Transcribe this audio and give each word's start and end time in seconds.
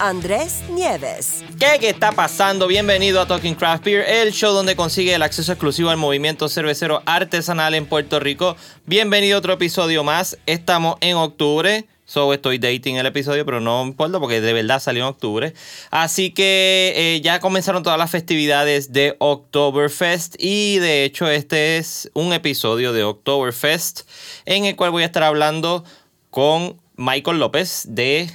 Andrés 0.00 0.62
Nieves. 0.70 1.44
¿Qué, 1.58 1.78
¿Qué 1.80 1.88
está 1.88 2.12
pasando? 2.12 2.66
Bienvenido 2.66 3.20
a 3.20 3.26
Talking 3.26 3.54
Craft 3.54 3.84
Beer, 3.84 4.04
el 4.08 4.32
show 4.32 4.52
donde 4.52 4.76
consigue 4.76 5.14
el 5.14 5.22
acceso 5.22 5.52
exclusivo 5.52 5.90
al 5.90 5.96
movimiento 5.96 6.48
cervecero 6.48 7.02
artesanal 7.04 7.74
en 7.74 7.86
Puerto 7.86 8.20
Rico. 8.20 8.56
Bienvenido 8.86 9.36
a 9.36 9.38
otro 9.38 9.54
episodio 9.54 10.04
más. 10.04 10.38
Estamos 10.46 10.96
en 11.00 11.16
octubre. 11.16 11.86
So 12.04 12.32
estoy 12.32 12.58
dating 12.58 12.96
el 12.96 13.06
episodio, 13.06 13.44
pero 13.44 13.60
no 13.60 13.82
importa 13.82 14.18
porque 14.18 14.40
de 14.40 14.52
verdad 14.52 14.80
salió 14.80 15.02
en 15.02 15.10
octubre. 15.10 15.52
Así 15.90 16.30
que 16.30 16.92
eh, 16.96 17.20
ya 17.20 17.40
comenzaron 17.40 17.82
todas 17.82 17.98
las 17.98 18.10
festividades 18.10 18.92
de 18.92 19.16
Oktoberfest. 19.18 20.36
Y 20.38 20.78
de 20.78 21.04
hecho, 21.04 21.28
este 21.28 21.76
es 21.76 22.10
un 22.14 22.32
episodio 22.32 22.92
de 22.92 23.04
Oktoberfest 23.04 24.08
en 24.46 24.64
el 24.64 24.76
cual 24.76 24.90
voy 24.90 25.02
a 25.02 25.06
estar 25.06 25.22
hablando 25.22 25.84
con 26.30 26.80
Michael 26.96 27.38
López 27.38 27.84
de 27.88 28.30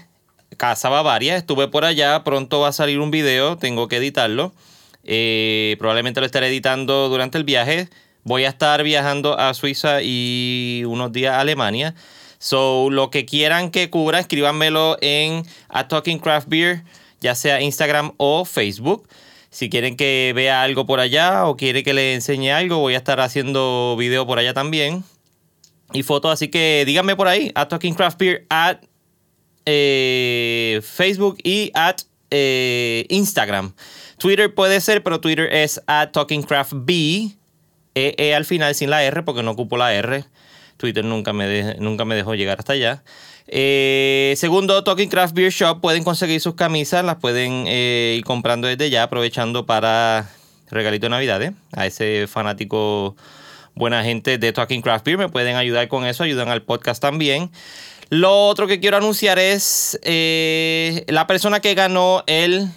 Casa 0.57 0.89
Bavaria. 0.89 1.35
Estuve 1.35 1.67
por 1.67 1.85
allá, 1.85 2.23
pronto 2.23 2.59
va 2.59 2.69
a 2.69 2.73
salir 2.73 2.99
un 2.99 3.11
video, 3.11 3.57
tengo 3.57 3.87
que 3.87 3.97
editarlo. 3.97 4.53
Eh, 5.03 5.75
probablemente 5.79 6.19
lo 6.19 6.25
estaré 6.25 6.47
editando 6.47 7.09
durante 7.09 7.37
el 7.37 7.43
viaje. 7.43 7.89
Voy 8.23 8.45
a 8.45 8.49
estar 8.49 8.83
viajando 8.83 9.37
a 9.37 9.53
Suiza 9.53 10.01
y 10.01 10.83
unos 10.87 11.11
días 11.11 11.33
a 11.33 11.41
Alemania. 11.41 11.93
So, 12.39 12.89
lo 12.89 13.09
que 13.09 13.25
quieran 13.25 13.69
que 13.69 13.89
cubra, 13.89 14.19
escríbanmelo 14.19 14.97
en 15.01 15.45
A 15.69 15.87
Talking 15.87 16.19
Craft 16.19 16.49
Beer, 16.49 16.83
ya 17.21 17.35
sea 17.35 17.61
Instagram 17.61 18.13
o 18.17 18.45
Facebook. 18.45 19.07
Si 19.49 19.69
quieren 19.69 19.95
que 19.95 20.33
vea 20.35 20.63
algo 20.63 20.85
por 20.85 20.99
allá 20.99 21.45
o 21.45 21.55
quiere 21.55 21.83
que 21.83 21.93
le 21.93 22.15
enseñe 22.15 22.51
algo, 22.51 22.79
voy 22.79 22.95
a 22.95 22.97
estar 22.97 23.19
haciendo 23.19 23.95
video 23.97 24.25
por 24.25 24.39
allá 24.39 24.53
también. 24.53 25.03
Y 25.93 26.03
fotos, 26.03 26.31
así 26.31 26.47
que 26.47 26.83
díganme 26.85 27.15
por 27.15 27.27
ahí, 27.27 27.51
A 27.55 27.67
Talking 27.67 27.93
Craft 27.93 28.19
Beer 28.19 28.45
eh, 29.65 30.81
Facebook 30.83 31.37
y 31.43 31.71
eh, 32.29 33.05
Instagram. 33.09 33.73
Twitter 34.17 34.53
puede 34.53 34.81
ser, 34.81 35.03
pero 35.03 35.19
Twitter 35.19 35.49
es 35.51 35.81
at 35.87 36.11
TalkingCraftB. 36.11 37.35
E, 37.95 38.15
e 38.17 38.33
al 38.33 38.45
final 38.45 38.73
sin 38.73 38.89
la 38.89 39.03
R 39.03 39.21
porque 39.21 39.43
no 39.43 39.51
ocupo 39.51 39.77
la 39.77 39.93
R. 39.93 40.25
Twitter 40.77 41.05
nunca 41.05 41.31
me, 41.31 41.75
nunca 41.75 42.05
me 42.05 42.15
dejó 42.15 42.33
llegar 42.33 42.57
hasta 42.59 42.73
allá. 42.73 43.03
Eh, 43.47 44.33
segundo, 44.37 44.83
Talking 44.83 45.09
Craft 45.09 45.35
Beer 45.35 45.51
Shop. 45.51 45.79
Pueden 45.79 46.03
conseguir 46.03 46.41
sus 46.41 46.55
camisas, 46.55 47.05
las 47.05 47.17
pueden 47.17 47.67
ir 47.67 48.23
comprando 48.23 48.67
desde 48.67 48.89
ya, 48.89 49.03
aprovechando 49.03 49.65
para 49.65 50.29
regalito 50.71 51.05
de 51.05 51.11
Navidad. 51.11 51.53
A 51.71 51.85
ese 51.85 52.27
fanático 52.27 53.15
buena 53.75 54.03
gente 54.03 54.37
de 54.37 54.53
Talking 54.53 54.81
Craft 54.81 55.05
Beer 55.05 55.17
me 55.17 55.29
pueden 55.29 55.55
ayudar 55.55 55.87
con 55.87 56.05
eso, 56.05 56.23
ayudan 56.23 56.49
al 56.49 56.63
podcast 56.63 57.01
también. 57.01 57.51
Lo 58.09 58.47
otro 58.47 58.67
que 58.67 58.79
quiero 58.79 58.97
anunciar 58.97 59.39
es 59.39 59.99
eh, 60.03 61.05
la 61.07 61.27
persona 61.27 61.59
que 61.59 61.73
ganó 61.73 62.23
el, 62.27 62.69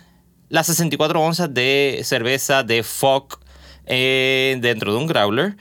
las 0.48 0.66
64 0.66 1.20
onzas 1.20 1.52
de 1.52 2.00
cerveza 2.04 2.62
de 2.62 2.82
Fock 2.82 3.40
eh, 3.86 4.56
dentro 4.60 4.92
de 4.92 4.98
un 4.98 5.06
growler. 5.06 5.56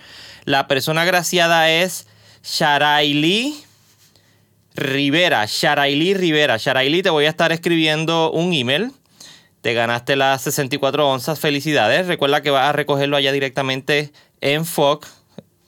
La 0.46 0.68
persona 0.68 1.06
graciada 1.06 1.70
es 1.72 2.08
Sharaili 2.44 3.56
Rivera. 4.76 5.46
Sharaili 5.46 6.14
Rivera. 6.14 6.58
Sharaili, 6.58 7.02
te 7.02 7.10
voy 7.10 7.26
a 7.26 7.30
estar 7.30 7.52
escribiendo 7.52 8.32
un 8.32 8.54
email. 8.54 8.92
Te 9.62 9.74
ganaste 9.74 10.16
las 10.16 10.44
64 10.44 11.10
onzas. 11.10 11.40
Felicidades. 11.40 12.08
Recuerda 12.08 12.42
que 12.42 12.52
vas 12.52 12.70
a 12.70 12.74
recogerlo 12.74 13.18
allá 13.18 13.32
directamente 13.32 14.12
en 14.42 14.66
Fock 14.66 15.08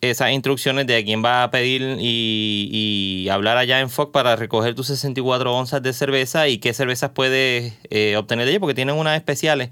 esas 0.02 0.32
instrucciones 0.32 0.86
de 0.88 0.98
a 0.98 1.04
quién 1.04 1.24
va 1.24 1.44
a 1.44 1.52
pedir 1.52 1.98
y, 2.00 3.28
hablar 3.32 3.58
allá 3.58 3.80
en 3.82 3.90
FOC 3.90 4.12
para 4.12 4.36
recoger 4.36 4.74
tus 4.74 4.88
64 4.88 5.54
onzas 5.54 5.82
de 5.82 5.92
cerveza 5.92 6.48
y 6.48 6.60
qué 6.60 6.74
cervezas 6.74 7.12
puedes 7.12 7.74
eh, 7.90 8.16
obtener 8.16 8.46
de 8.46 8.52
ellos, 8.52 8.62
porque 8.62 8.74
tienen 8.74 8.96
unas 8.96 9.18
especiales 9.18 9.70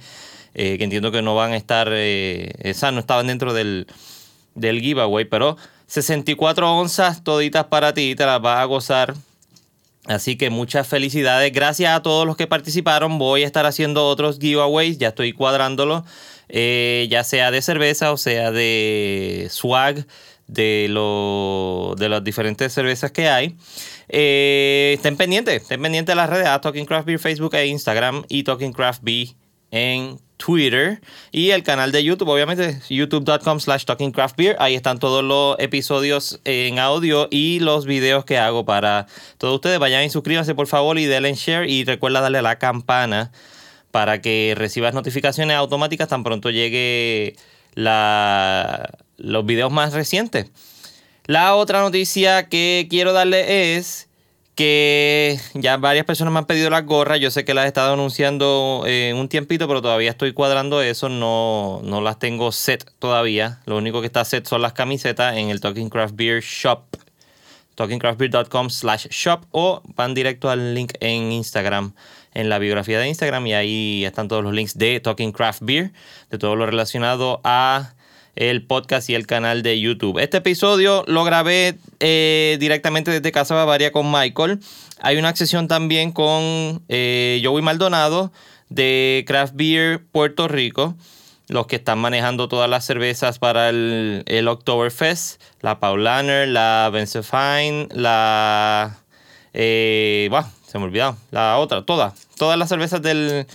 eh, 0.53 0.77
que 0.77 0.83
entiendo 0.83 1.11
que 1.11 1.21
no 1.21 1.35
van 1.35 1.53
a 1.53 1.57
estar, 1.57 1.89
eh, 1.91 2.51
esas 2.59 2.91
no 2.93 2.99
estaban 2.99 3.27
dentro 3.27 3.53
del, 3.53 3.87
del 4.55 4.81
giveaway, 4.81 5.25
pero 5.25 5.57
64 5.87 6.75
onzas 6.75 7.23
toditas 7.23 7.65
para 7.65 7.93
ti, 7.93 8.15
te 8.15 8.25
las 8.25 8.41
vas 8.41 8.59
a 8.59 8.65
gozar. 8.65 9.15
Así 10.07 10.37
que 10.37 10.49
muchas 10.49 10.87
felicidades. 10.87 11.51
Gracias 11.51 11.95
a 11.95 12.01
todos 12.01 12.27
los 12.27 12.37
que 12.37 12.47
participaron. 12.47 13.17
Voy 13.17 13.43
a 13.43 13.45
estar 13.45 13.65
haciendo 13.65 14.07
otros 14.07 14.37
giveaways. 14.39 14.97
Ya 14.97 15.09
estoy 15.09 15.33
cuadrándolo. 15.33 16.05
Eh, 16.47 17.07
ya 17.09 17.23
sea 17.23 17.49
de 17.49 17.61
cerveza 17.63 18.11
o 18.11 18.17
sea 18.17 18.51
de 18.51 19.47
swag 19.49 20.05
de, 20.47 20.85
lo, 20.91 21.95
de 21.97 22.07
las 22.07 22.23
diferentes 22.23 22.71
cervezas 22.71 23.11
que 23.11 23.29
hay. 23.29 23.55
Eh, 24.07 24.93
estén 24.95 25.17
pendientes, 25.17 25.63
estén 25.63 25.81
pendientes 25.81 26.11
de 26.13 26.15
las 26.15 26.29
redes 26.29 26.47
a 26.47 26.61
Talking 26.61 26.85
Craft 26.85 27.07
Beer, 27.07 27.19
Facebook 27.19 27.55
e 27.55 27.65
Instagram 27.65 28.23
y 28.29 28.43
Talking 28.43 28.73
Craft 28.73 29.01
Beer 29.03 29.29
en 29.75 30.19
Twitter 30.37 31.01
y 31.31 31.51
el 31.51 31.63
canal 31.63 31.91
de 31.91 32.03
YouTube, 32.03 32.29
obviamente, 32.29 32.79
youtube.com 32.89 33.59
slash 33.59 33.83
talkingcraftbeer. 33.83 34.55
Ahí 34.59 34.73
están 34.73 34.99
todos 34.99 35.23
los 35.23 35.57
episodios 35.59 36.39
en 36.45 36.79
audio 36.79 37.27
y 37.29 37.59
los 37.59 37.85
videos 37.85 38.23
que 38.23 38.37
hago 38.37 38.65
para 38.65 39.07
todos 39.37 39.55
ustedes. 39.55 39.77
Vayan 39.79 40.05
y 40.05 40.09
suscríbanse 40.09 40.55
por 40.55 40.67
favor 40.67 40.97
y 40.97 41.05
denle 41.05 41.33
share 41.33 41.69
y 41.69 41.83
recuerda 41.83 42.21
darle 42.21 42.37
a 42.37 42.41
la 42.41 42.57
campana 42.57 43.31
para 43.91 44.21
que 44.21 44.53
recibas 44.57 44.93
notificaciones 44.93 45.57
automáticas 45.57 46.07
tan 46.07 46.23
pronto 46.23 46.49
llegue 46.49 47.35
los 47.75 49.45
videos 49.45 49.71
más 49.71 49.93
recientes. 49.93 50.51
La 51.25 51.55
otra 51.55 51.81
noticia 51.81 52.47
que 52.47 52.87
quiero 52.89 53.11
darle 53.11 53.75
es 53.75 54.04
que 54.55 55.37
ya 55.53 55.77
varias 55.77 56.05
personas 56.05 56.31
me 56.33 56.39
han 56.39 56.45
pedido 56.45 56.69
las 56.69 56.85
gorras. 56.85 57.19
Yo 57.19 57.29
sé 57.29 57.45
que 57.45 57.53
las 57.53 57.65
he 57.65 57.67
estado 57.67 57.93
anunciando 57.93 58.83
en 58.87 59.17
un 59.17 59.27
tiempito, 59.27 59.67
pero 59.67 59.81
todavía 59.81 60.09
estoy 60.09 60.33
cuadrando 60.33 60.81
eso. 60.81 61.09
No, 61.09 61.81
no 61.83 62.01
las 62.01 62.17
tengo 62.19 62.51
set 62.51 62.89
todavía. 62.99 63.59
Lo 63.65 63.77
único 63.77 64.01
que 64.01 64.07
está 64.07 64.23
set 64.25 64.47
son 64.47 64.61
las 64.61 64.73
camisetas 64.73 65.37
en 65.37 65.49
el 65.49 65.59
Talking 65.59 65.89
Craft 65.89 66.15
Beer 66.15 66.41
Shop. 66.41 66.85
TalkingCraftBeer.com 67.75 68.69
slash 68.69 69.07
shop 69.09 69.45
o 69.51 69.81
van 69.95 70.13
directo 70.13 70.49
al 70.49 70.73
link 70.73 70.93
en 71.01 71.33
Instagram 71.33 71.93
en 72.33 72.47
la 72.47 72.57
biografía 72.57 72.99
de 72.99 73.07
Instagram 73.07 73.47
y 73.47 73.53
ahí 73.53 74.05
están 74.05 74.27
todos 74.27 74.43
los 74.43 74.53
links 74.53 74.77
de 74.77 74.99
Talking 74.99 75.31
Craft 75.31 75.59
Beer, 75.63 75.91
de 76.29 76.37
todo 76.37 76.55
lo 76.55 76.65
relacionado 76.65 77.41
a 77.43 77.94
el 78.35 78.63
podcast 78.63 79.09
y 79.09 79.15
el 79.15 79.27
canal 79.27 79.63
de 79.63 79.79
YouTube. 79.79 80.19
Este 80.19 80.37
episodio 80.37 81.03
lo 81.07 81.23
grabé 81.23 81.77
eh, 81.99 82.57
directamente 82.59 83.11
desde 83.11 83.31
Casa 83.31 83.55
Bavaria 83.55 83.91
con 83.91 84.11
Michael. 84.11 84.59
Hay 84.99 85.17
una 85.17 85.35
sesión 85.35 85.67
también 85.67 86.11
con 86.11 86.83
eh, 86.89 87.41
Joey 87.43 87.63
Maldonado 87.63 88.31
de 88.69 89.23
Craft 89.27 89.53
Beer 89.55 90.03
Puerto 90.11 90.47
Rico. 90.47 90.95
Los 91.47 91.67
que 91.67 91.75
están 91.75 91.99
manejando 91.99 92.47
todas 92.47 92.69
las 92.69 92.85
cervezas 92.85 93.37
para 93.37 93.69
el, 93.69 94.23
el 94.25 94.47
Oktoberfest. 94.47 95.41
La 95.61 95.79
Paulaner, 95.79 96.47
la 96.47 96.89
Benzefine, 96.91 97.87
la... 97.91 98.97
Eh, 99.53 100.29
se 100.65 100.79
me 100.79 100.85
olvidó. 100.85 101.15
La 101.31 101.57
otra, 101.59 101.83
todas. 101.83 102.27
Todas 102.35 102.57
las 102.57 102.67
cervezas 102.67 103.01
del, 103.01 103.45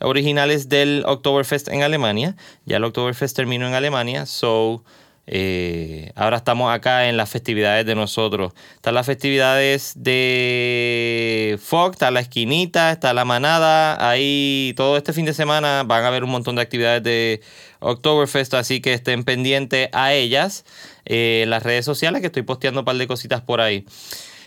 originales 0.00 0.68
del 0.68 1.04
Oktoberfest 1.06 1.68
en 1.68 1.82
Alemania. 1.82 2.36
Ya 2.64 2.76
el 2.76 2.84
Oktoberfest 2.84 3.36
terminó 3.36 3.66
en 3.66 3.74
Alemania. 3.74 4.26
So, 4.26 4.84
eh, 5.28 6.12
ahora 6.14 6.36
estamos 6.36 6.72
acá 6.72 7.08
en 7.08 7.16
las 7.16 7.28
festividades 7.30 7.84
de 7.84 7.96
nosotros. 7.96 8.52
Están 8.76 8.94
las 8.94 9.06
festividades 9.06 9.92
de 9.96 11.58
Fog, 11.60 11.92
está 11.92 12.10
la 12.12 12.20
esquinita, 12.20 12.92
está 12.92 13.12
la 13.12 13.24
manada. 13.24 14.08
Ahí 14.08 14.72
todo 14.76 14.96
este 14.96 15.12
fin 15.12 15.24
de 15.24 15.34
semana 15.34 15.82
van 15.84 16.04
a 16.04 16.08
haber 16.08 16.22
un 16.22 16.30
montón 16.30 16.56
de 16.56 16.62
actividades 16.62 17.02
de 17.02 17.40
Oktoberfest, 17.80 18.54
así 18.54 18.80
que 18.80 18.92
estén 18.92 19.24
pendientes 19.24 19.88
a 19.92 20.12
ellas 20.12 20.64
eh, 21.04 21.44
las 21.48 21.62
redes 21.62 21.84
sociales 21.84 22.20
que 22.20 22.28
estoy 22.28 22.42
posteando 22.42 22.80
un 22.80 22.84
par 22.84 22.96
de 22.96 23.06
cositas 23.08 23.40
por 23.40 23.60
ahí. 23.60 23.84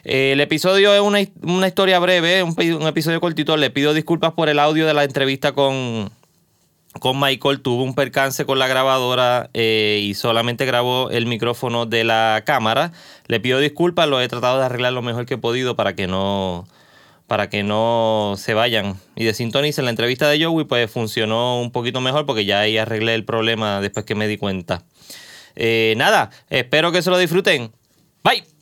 Eh, 0.03 0.31
el 0.33 0.41
episodio 0.41 0.93
es 0.93 1.01
una, 1.01 1.67
historia 1.67 1.99
breve, 1.99 2.43
un, 2.43 2.55
un, 2.57 2.87
episodio 2.87 3.19
cortito. 3.19 3.57
Le 3.57 3.69
pido 3.69 3.93
disculpas 3.93 4.33
por 4.33 4.49
el 4.49 4.59
audio 4.59 4.85
de 4.85 4.93
la 4.93 5.03
entrevista 5.03 5.51
con, 5.51 6.11
con 6.99 7.19
Michael. 7.19 7.61
Tuvo 7.61 7.83
un 7.83 7.95
percance 7.95 8.45
con 8.45 8.59
la 8.59 8.67
grabadora 8.67 9.49
eh, 9.53 9.99
y 10.03 10.13
solamente 10.13 10.65
grabó 10.65 11.09
el 11.09 11.25
micrófono 11.25 11.85
de 11.85 12.03
la 12.03 12.43
cámara. 12.45 12.91
Le 13.27 13.39
pido 13.39 13.59
disculpas, 13.59 14.07
lo 14.07 14.21
he 14.21 14.27
tratado 14.27 14.59
de 14.59 14.65
arreglar 14.65 14.93
lo 14.93 15.01
mejor 15.01 15.25
que 15.25 15.35
he 15.35 15.37
podido 15.37 15.75
para 15.75 15.95
que 15.95 16.07
no 16.07 16.67
para 17.27 17.47
que 17.47 17.61
no 17.61 18.33
se 18.37 18.55
vayan 18.55 18.99
y 19.15 19.23
desintonicen. 19.23 19.85
La 19.85 19.91
entrevista 19.91 20.27
de 20.27 20.43
Joey 20.43 20.65
pues 20.65 20.89
funcionó 20.89 21.61
un 21.61 21.71
poquito 21.71 22.01
mejor 22.01 22.25
porque 22.25 22.43
ya 22.43 22.61
ahí 22.61 22.77
arreglé 22.79 23.13
el 23.13 23.23
problema 23.23 23.81
después 23.81 24.03
que 24.03 24.15
me 24.15 24.27
di 24.27 24.37
cuenta. 24.37 24.83
Eh, 25.55 25.93
nada, 25.95 26.31
espero 26.49 26.91
que 26.91 27.03
se 27.03 27.11
lo 27.11 27.19
disfruten. 27.19 27.71
Bye. 28.23 28.58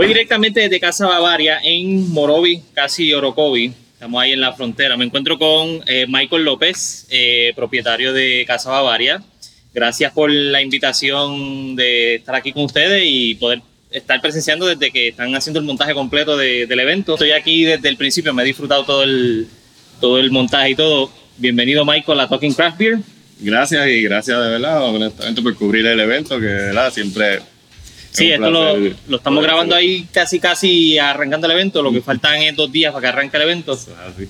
Hoy 0.00 0.06
directamente 0.06 0.60
desde 0.60 0.78
Casa 0.78 1.08
Bavaria 1.08 1.58
en 1.60 2.08
Morovi, 2.12 2.62
casi 2.72 3.12
Orocovi. 3.12 3.72
Estamos 3.94 4.22
ahí 4.22 4.30
en 4.30 4.40
la 4.40 4.52
frontera. 4.52 4.96
Me 4.96 5.04
encuentro 5.04 5.36
con 5.40 5.82
eh, 5.88 6.06
Michael 6.08 6.44
López, 6.44 7.08
eh, 7.10 7.52
propietario 7.56 8.12
de 8.12 8.44
Casa 8.46 8.70
Bavaria. 8.70 9.20
Gracias 9.74 10.12
por 10.12 10.30
la 10.30 10.62
invitación 10.62 11.74
de 11.74 12.14
estar 12.14 12.36
aquí 12.36 12.52
con 12.52 12.62
ustedes 12.62 13.02
y 13.04 13.34
poder 13.34 13.60
estar 13.90 14.20
presenciando 14.20 14.66
desde 14.66 14.92
que 14.92 15.08
están 15.08 15.34
haciendo 15.34 15.58
el 15.58 15.66
montaje 15.66 15.94
completo 15.94 16.36
del 16.36 16.78
evento. 16.78 17.14
Estoy 17.14 17.32
aquí 17.32 17.64
desde 17.64 17.88
el 17.88 17.96
principio, 17.96 18.32
me 18.32 18.44
he 18.44 18.46
disfrutado 18.46 18.84
todo 18.84 19.02
el, 19.02 19.48
todo 20.00 20.20
el 20.20 20.30
montaje 20.30 20.70
y 20.70 20.74
todo. 20.76 21.10
Bienvenido 21.38 21.84
Michael 21.84 22.20
a 22.20 22.28
Talking 22.28 22.54
Craft 22.54 22.78
Beer. 22.78 22.98
Gracias 23.40 23.88
y 23.88 24.02
gracias 24.02 24.44
de 24.44 24.48
verdad, 24.48 24.80
honestamente, 24.80 25.42
por 25.42 25.56
cubrir 25.56 25.84
el 25.86 25.98
evento, 25.98 26.38
que 26.38 26.46
de 26.46 26.66
verdad 26.66 26.92
siempre 26.92 27.40
Sí, 28.18 28.32
esto 28.32 28.50
lo, 28.50 28.76
lo, 29.08 29.16
estamos 29.16 29.42
grabando 29.42 29.74
ahí 29.74 30.06
casi 30.12 30.40
casi 30.40 30.98
arrancando 30.98 31.46
el 31.46 31.52
evento. 31.52 31.82
Lo 31.82 31.92
que 31.92 32.00
faltan 32.00 32.42
es 32.42 32.56
dos 32.56 32.70
días 32.70 32.92
para 32.92 33.02
que 33.02 33.08
arranque 33.08 33.36
el 33.36 33.42
evento. 33.44 33.78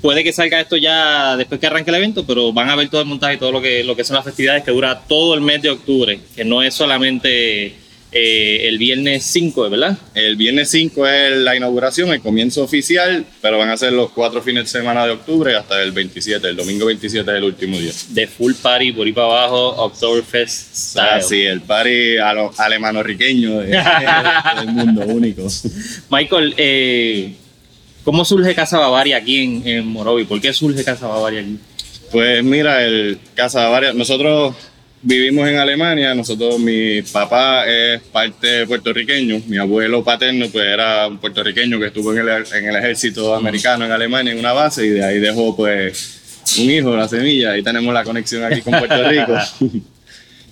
Puede 0.00 0.22
que 0.22 0.32
salga 0.32 0.60
esto 0.60 0.76
ya 0.76 1.36
después 1.36 1.60
que 1.60 1.66
arranque 1.66 1.90
el 1.90 1.96
evento, 1.96 2.26
pero 2.26 2.52
van 2.52 2.68
a 2.68 2.76
ver 2.76 2.88
todo 2.88 3.00
el 3.00 3.06
montaje 3.06 3.34
y 3.34 3.38
todo 3.38 3.52
lo 3.52 3.62
que, 3.62 3.82
lo 3.84 3.96
que 3.96 4.04
son 4.04 4.16
las 4.16 4.24
festividades 4.24 4.62
que 4.62 4.70
dura 4.70 5.00
todo 5.08 5.34
el 5.34 5.40
mes 5.40 5.62
de 5.62 5.70
octubre, 5.70 6.20
que 6.36 6.44
no 6.44 6.62
es 6.62 6.74
solamente 6.74 7.74
eh, 8.10 8.68
el 8.68 8.78
viernes 8.78 9.24
5, 9.24 9.68
¿verdad? 9.68 9.98
El 10.14 10.36
viernes 10.36 10.70
5 10.70 11.06
es 11.06 11.36
la 11.36 11.54
inauguración, 11.54 12.08
el 12.10 12.22
comienzo 12.22 12.62
oficial, 12.62 13.26
pero 13.42 13.58
van 13.58 13.68
a 13.68 13.76
ser 13.76 13.92
los 13.92 14.10
cuatro 14.10 14.40
fines 14.40 14.64
de 14.64 14.78
semana 14.78 15.04
de 15.04 15.12
octubre 15.12 15.54
hasta 15.54 15.82
el 15.82 15.92
27. 15.92 16.48
El 16.48 16.56
domingo 16.56 16.86
27 16.86 17.30
es 17.30 17.36
el 17.36 17.44
último 17.44 17.78
día. 17.78 17.92
De 18.10 18.26
full 18.26 18.54
party 18.54 18.92
por 18.92 19.06
ahí 19.06 19.12
para 19.12 19.26
abajo, 19.26 19.84
Oktoberfest 19.84 20.74
style. 20.74 21.08
Ah, 21.10 21.20
sí, 21.20 21.42
el 21.42 21.60
party 21.60 22.16
alemano-riqueño 22.56 23.58
del 23.60 24.68
mundo 24.68 25.02
único. 25.06 25.46
Michael, 26.08 26.54
eh, 26.56 27.34
¿cómo 28.04 28.24
surge 28.24 28.54
Casa 28.54 28.78
Bavaria 28.78 29.18
aquí 29.18 29.42
en, 29.42 29.68
en 29.68 29.86
Morovi? 29.86 30.24
¿Por 30.24 30.40
qué 30.40 30.54
surge 30.54 30.82
Casa 30.82 31.08
Bavaria 31.08 31.40
aquí? 31.40 31.58
Pues 32.10 32.42
mira, 32.42 32.82
el 32.82 33.18
Casa 33.34 33.64
Bavaria, 33.64 33.92
nosotros 33.92 34.54
vivimos 35.02 35.48
en 35.48 35.58
Alemania, 35.58 36.14
nosotros, 36.14 36.58
mi 36.58 37.02
papá 37.02 37.66
es 37.66 38.00
parte 38.02 38.66
puertorriqueño, 38.66 39.42
mi 39.46 39.56
abuelo 39.56 40.02
paterno 40.02 40.46
pues 40.50 40.66
era 40.66 41.06
un 41.06 41.18
puertorriqueño 41.18 41.78
que 41.78 41.86
estuvo 41.86 42.12
en 42.12 42.20
el, 42.20 42.28
en 42.28 42.66
el 42.66 42.76
ejército 42.76 43.34
americano 43.34 43.84
en 43.84 43.92
Alemania 43.92 44.32
en 44.32 44.38
una 44.38 44.52
base 44.52 44.86
y 44.86 44.90
de 44.90 45.04
ahí 45.04 45.18
dejó 45.18 45.56
pues 45.56 46.18
un 46.58 46.70
hijo, 46.70 46.96
la 46.96 47.08
semilla, 47.08 47.52
ahí 47.52 47.62
tenemos 47.62 47.92
la 47.92 48.04
conexión 48.04 48.44
aquí 48.44 48.62
con 48.62 48.78
Puerto 48.78 49.08
Rico. 49.08 49.34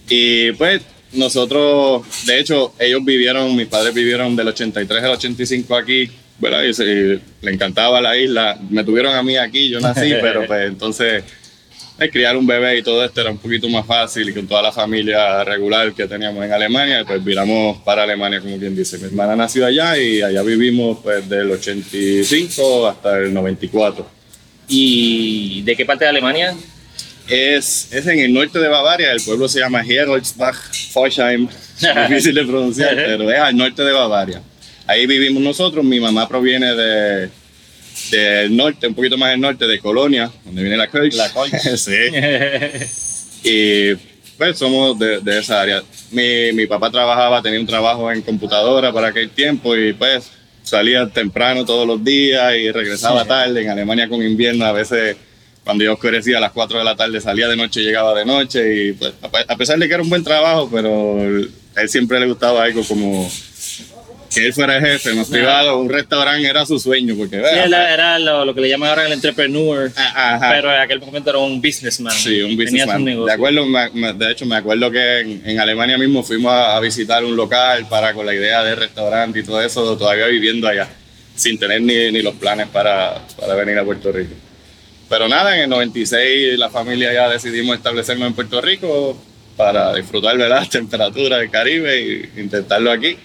y 0.08 0.52
pues 0.52 0.82
nosotros, 1.12 2.02
de 2.26 2.40
hecho, 2.40 2.74
ellos 2.78 3.04
vivieron, 3.04 3.54
mis 3.56 3.66
padres 3.66 3.94
vivieron 3.94 4.36
del 4.36 4.48
83 4.48 5.02
al 5.02 5.10
85 5.12 5.76
aquí, 5.76 6.10
¿verdad? 6.38 6.62
Y, 6.64 6.82
y 6.82 7.20
le 7.40 7.52
encantaba 7.52 8.00
la 8.00 8.16
isla, 8.16 8.58
me 8.68 8.84
tuvieron 8.84 9.14
a 9.14 9.22
mí 9.22 9.36
aquí, 9.36 9.70
yo 9.70 9.80
nací, 9.80 10.12
pero 10.20 10.46
pues 10.46 10.68
entonces 10.68 11.24
criar 12.12 12.36
un 12.36 12.46
bebé 12.46 12.78
y 12.78 12.82
todo 12.82 13.04
esto 13.04 13.22
era 13.22 13.30
un 13.30 13.38
poquito 13.38 13.68
más 13.68 13.86
fácil 13.86 14.28
y 14.28 14.34
con 14.34 14.46
toda 14.46 14.62
la 14.62 14.72
familia 14.72 15.42
regular 15.44 15.92
que 15.94 16.06
teníamos 16.06 16.44
en 16.44 16.52
Alemania, 16.52 17.04
pues 17.06 17.24
viramos 17.24 17.78
para 17.78 18.02
Alemania, 18.02 18.40
como 18.40 18.58
quien 18.58 18.76
dice. 18.76 18.98
Mi 18.98 19.04
hermana 19.04 19.34
nació 19.34 19.64
allá 19.64 19.96
y 19.96 20.20
allá 20.20 20.42
vivimos 20.42 20.98
pues 21.02 21.26
del 21.28 21.50
85 21.50 22.86
hasta 22.86 23.18
el 23.18 23.32
94. 23.32 24.06
¿Y 24.68 25.62
de 25.62 25.74
qué 25.74 25.86
parte 25.86 26.04
de 26.04 26.10
Alemania? 26.10 26.54
Es, 27.28 27.92
es 27.92 28.06
en 28.06 28.20
el 28.20 28.32
norte 28.32 28.58
de 28.58 28.68
Bavaria, 28.68 29.10
el 29.12 29.20
pueblo 29.22 29.48
se 29.48 29.60
llama 29.60 29.82
Heroldsbach, 29.82 30.56
Forchheim, 30.92 31.48
difícil 32.08 32.34
de 32.34 32.44
pronunciar, 32.44 32.94
pero 32.94 33.30
es 33.30 33.38
al 33.38 33.56
norte 33.56 33.82
de 33.82 33.92
Bavaria. 33.92 34.42
Ahí 34.86 35.06
vivimos 35.06 35.42
nosotros, 35.42 35.84
mi 35.84 35.98
mamá 35.98 36.28
proviene 36.28 36.74
de 36.74 37.30
del 38.10 38.56
norte, 38.56 38.86
un 38.86 38.94
poquito 38.94 39.16
más 39.18 39.30
del 39.30 39.40
norte, 39.40 39.66
de 39.66 39.78
Colonia, 39.78 40.30
donde 40.44 40.62
viene 40.62 40.76
la 40.76 40.88
Kirch. 40.88 41.14
La 41.14 41.28
sí. 41.76 41.92
y 43.48 43.94
pues 44.36 44.58
somos 44.58 44.98
de, 44.98 45.20
de 45.20 45.38
esa 45.38 45.60
área. 45.62 45.82
Mi, 46.10 46.52
mi, 46.52 46.66
papá 46.66 46.90
trabajaba, 46.90 47.42
tenía 47.42 47.60
un 47.60 47.66
trabajo 47.66 48.10
en 48.10 48.22
computadora 48.22 48.92
para 48.92 49.08
aquel 49.08 49.30
tiempo 49.30 49.76
y 49.76 49.92
pues 49.92 50.30
salía 50.62 51.06
temprano 51.08 51.64
todos 51.64 51.86
los 51.86 52.02
días 52.02 52.54
y 52.56 52.70
regresaba 52.70 53.24
tarde. 53.24 53.62
En 53.62 53.70
Alemania 53.70 54.08
con 54.08 54.22
invierno 54.22 54.64
a 54.66 54.72
veces 54.72 55.16
cuando 55.64 55.82
yo 55.82 55.94
oscurecía 55.94 56.38
a 56.38 56.40
las 56.40 56.52
4 56.52 56.78
de 56.78 56.84
la 56.84 56.94
tarde 56.94 57.20
salía 57.20 57.48
de 57.48 57.56
noche, 57.56 57.82
llegaba 57.82 58.16
de 58.16 58.24
noche 58.24 58.84
y 58.84 58.92
pues 58.92 59.14
a 59.48 59.56
pesar 59.56 59.78
de 59.78 59.88
que 59.88 59.94
era 59.94 60.02
un 60.02 60.08
buen 60.08 60.22
trabajo, 60.22 60.68
pero 60.72 61.18
a 61.74 61.80
él 61.82 61.88
siempre 61.88 62.20
le 62.20 62.26
gustaba 62.26 62.62
algo 62.62 62.84
como 62.84 63.28
que 64.36 64.46
él 64.46 64.52
fuera 64.52 64.78
jefe 64.80 65.14
más 65.14 65.28
privado, 65.28 65.78
un 65.78 65.88
restaurante 65.88 66.46
era 66.46 66.66
su 66.66 66.78
sueño. 66.78 67.14
Porque, 67.16 67.36
sí, 67.38 67.42
era, 67.42 68.18
lo, 68.18 68.54
que 68.54 68.60
le 68.60 68.68
llaman 68.68 68.90
ahora 68.90 69.06
el 69.06 69.12
entrepreneur, 69.12 69.90
ah, 69.96 70.38
pero 70.52 70.74
en 70.74 70.80
aquel 70.80 71.00
momento 71.00 71.30
era 71.30 71.38
un 71.38 71.60
businessman. 71.60 72.12
Sí, 72.12 72.42
un 72.42 72.54
businessman. 72.54 73.04
De, 73.04 73.32
acuerdo, 73.32 73.64
de 74.14 74.32
hecho, 74.32 74.44
me 74.44 74.56
acuerdo 74.56 74.90
que 74.90 75.20
en, 75.20 75.58
Alemania 75.58 75.96
mismo 75.96 76.22
fuimos 76.22 76.52
a, 76.52 76.78
visitar 76.80 77.24
un 77.24 77.34
local 77.34 77.86
para 77.88 78.12
con 78.12 78.26
la 78.26 78.34
idea 78.34 78.62
de 78.62 78.74
restaurante 78.74 79.38
y 79.38 79.42
todo 79.42 79.62
eso, 79.62 79.96
todavía 79.96 80.26
viviendo 80.26 80.68
allá, 80.68 80.88
sin 81.34 81.58
tener 81.58 81.80
ni, 81.80 82.12
ni 82.12 82.20
los 82.20 82.34
planes 82.34 82.68
para, 82.68 83.22
para 83.38 83.54
venir 83.54 83.78
a 83.78 83.84
Puerto 83.84 84.12
Rico. 84.12 84.34
Pero 85.08 85.28
nada, 85.28 85.56
en 85.56 85.62
el 85.62 85.70
96 85.70 86.58
la 86.58 86.68
familia 86.68 87.12
ya 87.12 87.28
decidimos 87.30 87.76
establecernos 87.76 88.28
en 88.28 88.34
Puerto 88.34 88.60
Rico 88.60 89.16
para 89.56 89.94
disfrutar 89.94 90.36
de 90.36 90.48
las 90.48 90.68
temperaturas 90.70 91.40
del 91.40 91.50
Caribe 91.50 92.28
e 92.34 92.40
intentarlo 92.40 92.90
aquí. 92.90 93.16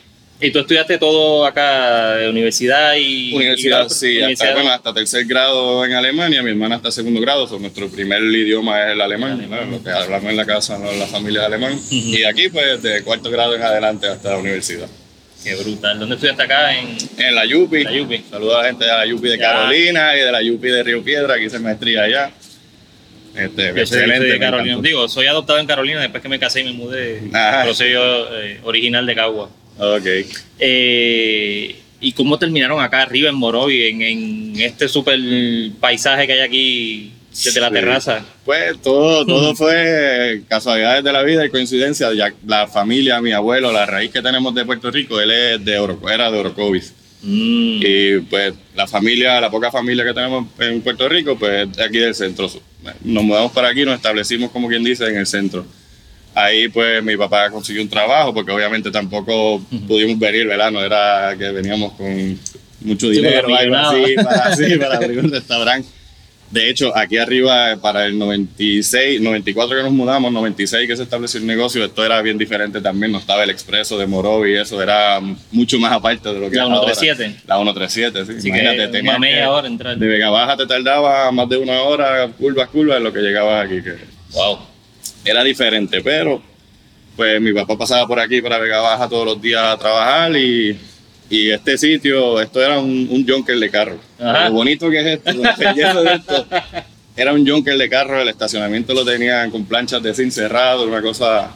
¿Y 0.44 0.50
tú 0.50 0.60
estudiaste 0.60 0.98
todo 0.98 1.46
acá, 1.46 2.16
de 2.16 2.28
universidad 2.28 2.96
y...? 2.96 3.32
Universidad, 3.32 3.88
sí, 3.90 4.20
Hasta, 4.22 4.54
bueno, 4.54 4.72
hasta 4.72 4.92
tercer 4.92 5.26
grado 5.26 5.86
en 5.86 5.94
Alemania, 5.94 6.42
mi 6.42 6.50
hermana 6.50 6.78
hasta 6.78 6.92
segundo 6.92 7.22
grado, 7.22 7.48
so, 7.48 7.60
nuestro 7.60 7.88
primer 7.90 8.24
idioma 8.24 8.82
es 8.82 8.94
el 8.94 9.02
alemán, 9.02 9.48
lo 9.70 9.84
que 9.84 9.92
hablamos 9.92 10.32
en 10.32 10.38
la 10.38 10.46
casa, 10.46 10.80
¿no? 10.80 10.92
la 10.94 11.06
familia 11.06 11.46
alemán. 11.46 11.80
Y 11.92 12.24
aquí, 12.24 12.50
pues, 12.50 12.82
de 12.82 13.04
cuarto 13.04 13.30
grado 13.30 13.56
en 13.56 13.62
adelante 13.62 14.08
hasta 14.08 14.32
la 14.32 14.38
universidad. 14.38 14.88
Qué 15.44 15.56
brutal. 15.56 16.00
¿Dónde 16.00 16.16
estudiaste 16.16 16.44
acá? 16.44 16.76
En, 16.76 16.98
en 17.18 17.36
la 17.36 17.46
Yupi. 17.46 17.84
La 17.84 17.92
Yupi. 17.92 18.24
Saludos 18.30 18.56
a 18.56 18.62
la 18.62 18.68
gente 18.68 18.86
de 18.86 18.92
la 18.92 19.06
Yupi 19.06 19.30
de 19.30 19.38
Carolina 19.38 20.16
y 20.16 20.22
de 20.22 20.32
la 20.32 20.42
Yupi 20.42 20.68
de 20.70 20.84
Río 20.84 21.04
Piedra, 21.04 21.36
aquí 21.36 21.50
se 21.50 21.60
maestría 21.60 22.04
allá. 22.04 22.32
Este, 23.36 23.70
excelente. 23.70 24.26
de 24.26 24.40
Carolina. 24.40 24.80
Digo, 24.82 25.08
soy 25.08 25.28
adoptado 25.28 25.60
en 25.60 25.68
Carolina 25.68 26.00
después 26.02 26.22
que 26.22 26.30
me 26.30 26.40
casé 26.40 26.62
y 26.62 26.64
me 26.66 26.74
mudé. 26.74 27.22
Pero 27.32 27.74
soy 27.74 27.94
eh, 27.94 28.60
original 28.64 29.06
de 29.06 29.16
Cagua. 29.16 29.50
Ok. 29.82 30.06
Eh, 30.60 31.76
¿Y 32.00 32.12
cómo 32.14 32.38
terminaron 32.38 32.82
acá 32.82 33.02
arriba 33.02 33.30
en 33.30 33.36
Morovi, 33.36 33.84
en, 33.84 34.60
este 34.60 34.88
super 34.88 35.20
paisaje 35.80 36.28
que 36.28 36.34
hay 36.34 36.40
aquí 36.40 37.14
desde 37.32 37.60
la 37.60 37.72
terraza? 37.72 38.24
Pues 38.46 38.80
todo, 38.82 39.26
todo 39.26 39.56
fue 39.56 40.44
casualidades 40.48 41.04
de 41.04 41.12
la 41.12 41.24
vida 41.24 41.46
y 41.46 41.50
coincidencia. 41.50 42.14
Ya 42.14 42.32
la 42.46 42.68
familia, 42.68 43.22
mi 43.22 43.32
abuelo, 43.32 43.72
la 43.72 43.88
raíz 43.88 44.12
que 44.12 44.22
tenemos 44.22 44.54
de 44.54 44.66
Puerto 44.66 44.92
Rico, 44.92 45.20
él 45.20 45.32
es 45.32 45.66
de 45.66 45.80
Oro, 45.80 46.00
era 46.10 46.30
de 46.30 46.38
Orocovis. 46.38 46.94
Mm. 47.24 47.82
Y 47.84 48.20
pues 48.22 48.54
la 48.76 48.88
familia, 48.88 49.42
la 49.42 49.50
poca 49.50 49.72
familia 49.72 50.04
que 50.04 50.14
tenemos 50.14 50.46
en 50.60 50.82
Puerto 50.82 51.08
Rico, 51.10 51.38
pues 51.38 51.72
de 51.76 51.84
aquí 51.84 51.98
del 51.98 52.16
centro. 52.16 52.50
Nos 53.04 53.24
mudamos 53.24 53.52
para 53.52 53.70
aquí, 53.70 53.84
nos 53.84 53.96
establecimos, 53.96 54.52
como 54.52 54.68
quien 54.68 54.84
dice, 54.84 55.06
en 55.08 55.18
el 55.18 55.28
centro. 55.28 55.66
Ahí 56.34 56.70
pues 56.70 57.04
mi 57.04 57.18
papá 57.18 57.50
consiguió 57.50 57.82
un 57.82 57.90
trabajo 57.90 58.34
porque 58.34 58.52
obviamente 58.52 58.90
tampoco 58.90 59.62
pudimos 59.88 60.18
venir, 60.18 60.48
¿verdad? 60.48 60.72
No 60.72 60.84
era 60.84 61.36
que 61.38 61.52
veníamos 61.52 61.94
con 61.94 62.40
mucho 62.82 63.10
dinero 63.10 63.54
algo 63.56 63.76
así 63.76 64.16
para, 64.16 64.56
para 64.80 64.96
abrir 64.96 65.20
un 65.20 65.32
restaurante. 65.32 65.88
De 66.52 66.70
hecho, 66.70 66.96
aquí 66.98 67.18
arriba 67.18 67.78
para 67.82 68.06
el 68.06 68.20
96, 68.20 69.22
94 69.22 69.78
que 69.78 69.84
nos 69.84 69.94
mudamos, 69.94 70.34
96 70.34 70.86
que 70.86 70.98
se 70.98 71.04
estableció 71.04 71.40
el 71.40 71.48
negocio, 71.48 71.84
esto 71.86 72.06
era 72.06 72.22
bien 72.22 72.38
diferente 72.38 72.82
también. 72.82 73.12
No 73.14 73.20
estaba 73.20 73.46
el 73.46 73.50
expreso 73.50 73.98
de 73.98 74.06
Morovi, 74.06 74.56
eso 74.56 74.82
era 74.82 75.22
mucho 75.52 75.80
más 75.80 75.94
aparte 75.94 76.28
de 76.28 76.40
lo 76.40 76.50
que 76.50 76.58
La 76.58 76.66
137. 76.66 77.44
La 77.48 77.56
137, 77.56 78.26
sí. 78.26 78.42
sí 78.42 78.48
Imagínate, 78.50 79.02
que 79.02 79.20
media 79.20 79.50
hora 79.50 79.66
entrar. 79.66 79.98
De 79.98 80.06
Vega 80.06 80.30
Baja 80.30 80.58
te 80.58 80.68
tardaba 80.68 81.32
más 81.32 81.48
de 81.48 81.56
una 81.56 81.84
hora, 81.84 82.28
curvas, 82.38 82.68
curvas, 82.68 82.98
en 82.98 83.04
lo 83.06 83.14
que 83.14 83.20
llegabas 83.20 83.66
aquí. 83.66 83.82
Que, 83.82 83.96
wow 84.34 84.71
era 85.26 85.44
diferente, 85.44 86.02
pero 86.02 86.42
pues 87.16 87.40
mi 87.42 87.54
papá 87.54 87.78
pasaba 87.78 88.08
por 88.08 88.20
aquí 88.20 88.42
para 88.42 88.58
Vega 88.58 88.80
Baja 88.82 89.08
todos 89.10 89.26
los 89.26 89.42
días 89.42 89.64
a 89.64 89.78
trabajar 89.78 90.36
y, 90.36 90.78
y 91.30 91.50
este 91.50 91.78
sitio, 91.78 92.40
esto 92.42 92.64
era 92.64 92.80
un, 92.80 93.08
un 93.10 93.28
junker 93.28 93.58
de 93.58 93.70
carro. 93.70 94.00
Lo 94.18 94.52
bonito 94.52 94.90
que 94.90 95.00
es 95.00 95.06
esto, 95.20 95.34
de 96.04 96.14
esto, 96.14 96.46
era 97.16 97.34
un 97.34 97.48
junker 97.48 97.78
de 97.78 97.90
carro, 97.90 98.22
el 98.22 98.30
estacionamiento 98.30 98.94
lo 98.94 99.06
tenían 99.06 99.52
con 99.52 99.66
planchas 99.66 100.02
de 100.02 100.14
zinc 100.14 100.32
cerrado, 100.32 100.88
una 100.88 101.02
cosa 101.02 101.52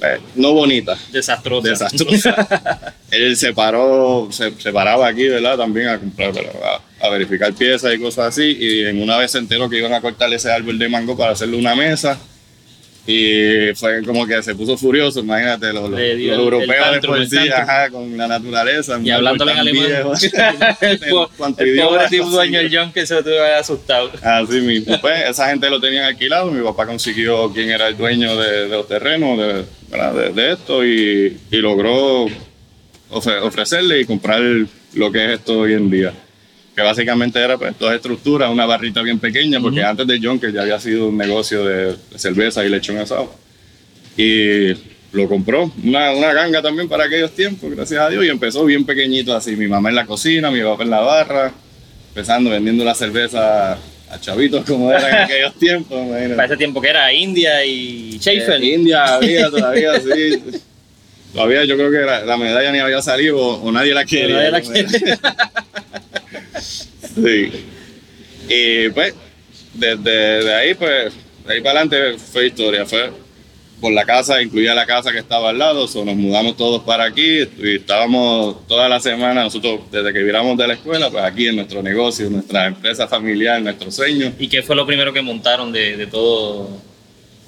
eh, 0.00 0.20
no 0.36 0.52
bonita, 0.52 0.96
Desastrosa. 1.10 1.68
desastrosa. 1.70 2.94
Él 3.10 3.36
se 3.36 3.52
paró, 3.52 4.28
se, 4.30 4.52
se 4.60 4.72
paraba 4.72 5.08
aquí, 5.08 5.26
¿verdad? 5.28 5.56
También 5.56 5.88
a 5.88 5.98
comprar, 5.98 6.32
a, 7.00 7.06
a 7.06 7.10
verificar 7.10 7.52
piezas 7.54 7.94
y 7.94 7.98
cosas 7.98 8.26
así. 8.26 8.56
Y 8.60 8.84
en 8.84 9.02
una 9.02 9.16
vez 9.16 9.32
se 9.32 9.38
enteró 9.38 9.68
que 9.68 9.78
iban 9.78 9.92
a 9.94 10.00
cortar 10.00 10.32
ese 10.32 10.52
árbol 10.52 10.78
de 10.78 10.88
mango 10.88 11.16
para 11.16 11.32
hacerle 11.32 11.56
una 11.56 11.74
mesa. 11.74 12.18
Y 13.10 13.74
fue 13.74 14.02
como 14.04 14.26
que 14.26 14.42
se 14.42 14.54
puso 14.54 14.76
furioso, 14.76 15.20
imagínate, 15.20 15.72
los, 15.72 15.90
europeos 15.98 16.92
de 16.92 17.00
por 17.00 17.26
sí, 17.26 17.38
ajá, 17.48 17.88
con 17.88 18.14
la 18.18 18.28
naturaleza. 18.28 19.00
Y 19.02 19.10
hablándole 19.10 19.52
en 19.52 19.58
alemán. 19.58 19.86
el, 20.82 21.00
el 21.58 21.78
pobre 21.80 22.08
tipo 22.10 22.28
dueño 22.28 22.60
John 22.70 22.92
que 22.92 23.06
se 23.06 23.22
tuvo 23.22 23.42
asustado. 23.58 24.10
Así 24.22 24.60
mismo. 24.60 25.00
Pues 25.00 25.26
esa 25.26 25.48
gente 25.48 25.70
lo 25.70 25.80
tenían 25.80 26.04
alquilado. 26.04 26.50
Mi 26.50 26.62
papá 26.62 26.84
consiguió 26.84 27.50
quién 27.50 27.70
era 27.70 27.88
el 27.88 27.96
dueño 27.96 28.36
de, 28.36 28.64
de 28.64 28.76
los 28.76 28.86
terrenos, 28.86 29.38
de, 29.38 29.64
de, 30.20 30.32
de 30.34 30.52
esto, 30.52 30.84
y, 30.84 31.34
y 31.50 31.56
logró 31.56 32.26
ofre- 33.10 33.40
ofrecerle 33.42 34.00
y 34.02 34.04
comprar 34.04 34.42
lo 34.92 35.10
que 35.10 35.24
es 35.24 35.30
esto 35.38 35.60
hoy 35.60 35.72
en 35.72 35.90
día. 35.90 36.12
Que 36.78 36.84
básicamente 36.84 37.40
era 37.40 37.58
pues, 37.58 37.76
dos 37.76 37.92
estructuras, 37.92 38.48
una 38.52 38.64
barrita 38.64 39.02
bien 39.02 39.18
pequeña, 39.18 39.58
porque 39.60 39.82
antes 39.82 40.06
de 40.06 40.20
John, 40.22 40.38
que 40.38 40.52
ya 40.52 40.62
había 40.62 40.78
sido 40.78 41.08
un 41.08 41.18
negocio 41.18 41.64
de, 41.64 41.96
cerveza 42.14 42.64
y 42.64 42.68
lechón 42.68 42.98
asado. 42.98 43.34
Y 44.16 44.74
lo 45.10 45.28
compró. 45.28 45.72
Una, 45.82 46.12
una 46.12 46.32
ganga 46.32 46.62
también 46.62 46.88
para 46.88 47.06
aquellos 47.06 47.32
tiempos, 47.32 47.68
gracias 47.74 48.00
a 48.00 48.08
Dios. 48.08 48.24
Y 48.24 48.28
empezó 48.28 48.64
bien 48.64 48.86
pequeñito 48.86 49.34
así. 49.34 49.56
Mi 49.56 49.66
mamá 49.66 49.88
en 49.88 49.96
la 49.96 50.06
cocina, 50.06 50.52
mi 50.52 50.62
papá 50.62 50.84
en 50.84 50.90
la 50.90 51.00
barra, 51.00 51.52
empezando 52.10 52.48
vendiendo 52.48 52.84
la 52.84 52.94
cerveza 52.94 53.72
a 53.72 54.20
chavitos 54.20 54.64
como 54.64 54.92
era 54.92 55.08
en 55.08 55.16
aquellos 55.24 55.54
tiempos. 55.54 55.98
imagínate. 55.98 56.34
Para 56.36 56.46
ese 56.46 56.56
tiempo 56.58 56.80
que 56.80 56.90
era 56.90 57.12
India 57.12 57.64
y 57.64 58.20
Schaefer. 58.20 58.62
Eh, 58.62 58.74
India 58.74 59.16
había 59.16 59.50
todavía, 59.50 59.98
sí. 59.98 60.44
Todavía 61.32 61.64
yo 61.64 61.76
creo 61.76 61.90
que 61.90 61.98
la, 61.98 62.24
la 62.24 62.36
medalla 62.36 62.70
ni 62.70 62.78
había 62.78 63.02
salido 63.02 63.36
o, 63.36 63.62
o 63.62 63.72
nadie 63.72 63.92
la 63.92 64.04
quería. 64.04 64.36
nadie 64.36 64.50
la 64.52 64.60
quería. 64.62 65.18
sí. 67.24 67.52
Y 68.48 68.88
pues, 68.90 69.14
desde 69.74 70.44
de 70.44 70.54
ahí, 70.54 70.74
pues, 70.74 71.12
de 71.46 71.54
ahí 71.54 71.60
para 71.60 71.80
adelante 71.80 72.18
fue 72.18 72.46
historia. 72.46 72.86
Fue 72.86 73.10
por 73.80 73.92
la 73.92 74.04
casa, 74.04 74.42
incluía 74.42 74.74
la 74.74 74.86
casa 74.86 75.12
que 75.12 75.18
estaba 75.18 75.50
al 75.50 75.58
lado, 75.58 75.86
so 75.86 76.04
nos 76.04 76.16
mudamos 76.16 76.56
todos 76.56 76.82
para 76.82 77.04
aquí 77.04 77.40
y 77.58 77.76
estábamos 77.76 78.66
toda 78.66 78.88
la 78.88 78.98
semana, 78.98 79.44
nosotros 79.44 79.82
desde 79.90 80.12
que 80.12 80.22
viramos 80.22 80.58
de 80.58 80.66
la 80.66 80.74
escuela, 80.74 81.10
pues 81.10 81.22
aquí 81.22 81.46
en 81.46 81.56
nuestro 81.56 81.82
negocio, 81.82 82.28
nuestra 82.28 82.66
empresa 82.66 83.06
familiar, 83.06 83.62
nuestro 83.62 83.90
sueño. 83.90 84.32
¿Y 84.38 84.48
qué 84.48 84.62
fue 84.62 84.74
lo 84.74 84.86
primero 84.86 85.12
que 85.12 85.22
montaron 85.22 85.72
de, 85.72 85.96
de 85.96 86.06
todo? 86.06 86.87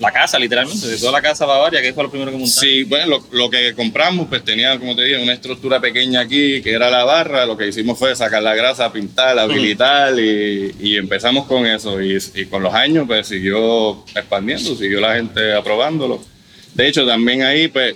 La 0.00 0.11
casa, 0.11 0.38
literalmente, 0.38 0.87
de 0.87 0.97
toda 0.97 1.12
la 1.12 1.21
casa 1.21 1.45
Bavaria, 1.45 1.83
¿qué 1.83 1.92
fue 1.92 2.02
lo 2.02 2.11
primero 2.11 2.30
que 2.30 2.38
montaron? 2.38 2.62
Sí, 2.62 2.85
bueno, 2.85 3.07
lo, 3.07 3.26
lo 3.33 3.50
que 3.50 3.75
compramos 3.75 4.28
pues 4.28 4.42
tenía, 4.42 4.78
como 4.78 4.97
te 4.97 5.02
dije, 5.02 5.23
una 5.23 5.35
estructura 5.35 5.78
pequeña 5.78 6.21
aquí 6.21 6.62
que 6.62 6.73
era 6.73 6.88
la 6.90 7.04
barra. 7.04 7.45
Lo 7.45 7.57
que 7.57 7.69
hicimos 7.69 7.99
fue 7.99 8.16
sacar 8.16 8.42
la 8.42 8.54
grasa, 8.54 8.90
pintarla, 8.90 9.42
habilitar 9.42 10.19
y, 10.19 10.75
y 10.80 10.97
empezamos 10.97 11.47
con 11.47 11.66
eso. 11.66 12.00
Y, 12.00 12.19
y 12.35 12.47
con 12.47 12.62
los 12.62 12.73
años 12.73 13.04
pues 13.07 13.26
siguió 13.28 14.02
expandiendo, 14.16 14.75
siguió 14.75 15.00
la 15.00 15.16
gente 15.16 15.52
aprobándolo. 15.52 16.21
De 16.75 16.88
hecho, 16.88 17.07
también 17.07 17.42
ahí 17.42 17.69
pues 17.69 17.95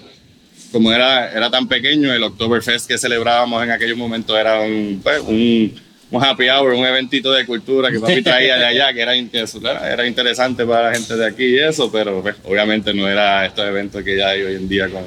como 0.75 0.93
era, 0.93 1.31
era 1.31 1.51
tan 1.51 1.69
pequeño, 1.69 2.13
el 2.13 2.25
Oktoberfest 2.25 2.89
que 2.89 2.99
celebrábamos 2.99 3.63
en 3.63 3.71
aquellos 3.71 3.97
momentos 3.97 4.37
era 4.37 4.61
un, 4.61 5.01
pues, 5.05 5.21
un, 5.21 5.73
un 6.15 6.25
happy 6.25 6.49
hour, 6.49 6.73
un 6.75 6.85
eventito 6.87 7.33
de 7.33 7.45
cultura 7.45 7.91
que 7.91 7.99
papi 7.99 8.23
traía 8.23 8.57
de 8.57 8.65
allá, 8.67 8.93
que 8.93 9.01
era, 9.01 9.15
era, 9.17 10.07
interesante 10.07 10.65
para 10.65 10.91
la 10.91 10.95
gente 10.95 11.17
de 11.17 11.27
aquí 11.27 11.45
y 11.45 11.59
eso, 11.59 11.91
pero 11.91 12.23
pues, 12.23 12.37
obviamente 12.45 12.95
no 12.95 13.09
era 13.09 13.45
estos 13.47 13.67
eventos 13.67 14.03
que 14.03 14.17
ya 14.17 14.29
hay 14.29 14.43
hoy 14.43 14.55
en 14.55 14.69
día 14.69 14.89
con, 14.89 15.03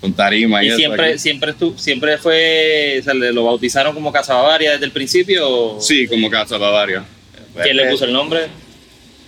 con 0.00 0.12
tarima 0.12 0.62
y, 0.62 0.66
Y 0.66 0.68
eso 0.70 0.76
siempre, 0.78 1.18
siempre, 1.18 1.54
estu- 1.54 1.76
siempre 1.78 2.18
fue, 2.18 2.96
o 3.00 3.02
sea, 3.04 3.14
¿le- 3.14 3.32
¿lo 3.32 3.44
bautizaron 3.44 3.94
como 3.94 4.12
Casa 4.12 4.34
Bavaria 4.34 4.72
desde 4.72 4.86
el 4.86 4.92
principio? 4.92 5.78
Sí, 5.80 6.06
como 6.08 6.28
Casa 6.28 6.58
Bavaria. 6.58 7.04
¿Quién 7.62 7.76
le 7.76 7.84
Pues, 7.84 7.92
puso 7.94 8.04
el 8.06 8.12
nombre? 8.12 8.40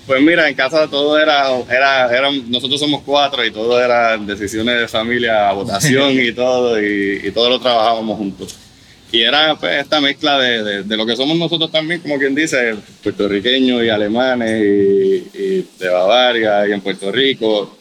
Pues 0.06 0.22
mira, 0.22 0.48
en 0.48 0.54
casa 0.54 0.88
todo 0.88 1.18
era, 1.18 1.48
era, 1.70 2.16
eran, 2.16 2.50
nosotros 2.50 2.80
somos 2.80 3.02
cuatro 3.04 3.44
y 3.44 3.50
todo 3.50 3.78
era 3.82 4.16
decisiones 4.16 4.80
de 4.80 4.88
familia, 4.88 5.52
votación 5.52 6.12
y 6.18 6.32
todo, 6.32 6.80
y, 6.82 7.20
y 7.24 7.30
todo 7.30 7.50
lo 7.50 7.60
trabajábamos 7.60 8.16
juntos. 8.16 8.56
Y 9.10 9.22
era 9.22 9.56
pues 9.56 9.80
esta 9.80 10.00
mezcla 10.00 10.38
de, 10.38 10.62
de, 10.62 10.82
de 10.82 10.96
lo 10.96 11.06
que 11.06 11.16
somos 11.16 11.36
nosotros 11.36 11.72
también, 11.72 12.00
como 12.00 12.18
quien 12.18 12.34
dice, 12.34 12.74
puertorriqueños 13.02 13.82
y 13.82 13.88
alemanes 13.88 14.62
y, 14.62 15.38
y 15.38 15.68
de 15.78 15.88
Bavaria 15.88 16.68
y 16.68 16.72
en 16.72 16.80
Puerto 16.82 17.10
Rico. 17.10 17.74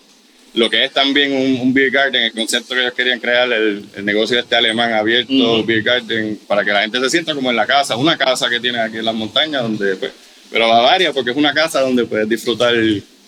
Lo 0.54 0.70
que 0.70 0.86
es 0.86 0.92
también 0.94 1.34
un, 1.34 1.60
un 1.62 1.74
beer 1.74 1.92
garden, 1.92 2.24
el 2.24 2.32
concepto 2.32 2.74
que 2.74 2.82
ellos 2.82 2.94
querían 2.94 3.20
crear, 3.20 3.52
el, 3.52 3.86
el 3.96 4.06
negocio 4.06 4.40
este 4.40 4.56
alemán 4.56 4.94
abierto, 4.94 5.34
Ujú. 5.34 5.66
beer 5.66 5.84
garden, 5.84 6.40
para 6.48 6.64
que 6.64 6.72
la 6.72 6.82
gente 6.82 7.00
se 7.02 7.10
sienta 7.10 7.36
como 7.36 7.50
en 7.52 7.58
la 7.58 7.68
casa, 7.68 7.96
una 7.98 8.18
casa 8.18 8.50
que 8.50 8.60
tiene 8.60 8.80
aquí 8.80 8.98
en 8.98 9.06
las 9.06 9.14
montañas, 9.14 9.62
donde 9.62 9.98
pues, 9.98 10.12
pero 10.50 10.68
Bavaria, 10.70 11.12
porque 11.12 11.32
es 11.32 11.38
una 11.38 11.54
casa 11.54 11.82
donde 11.82 12.06
puedes 12.06 12.28
disfrutar 12.30 12.74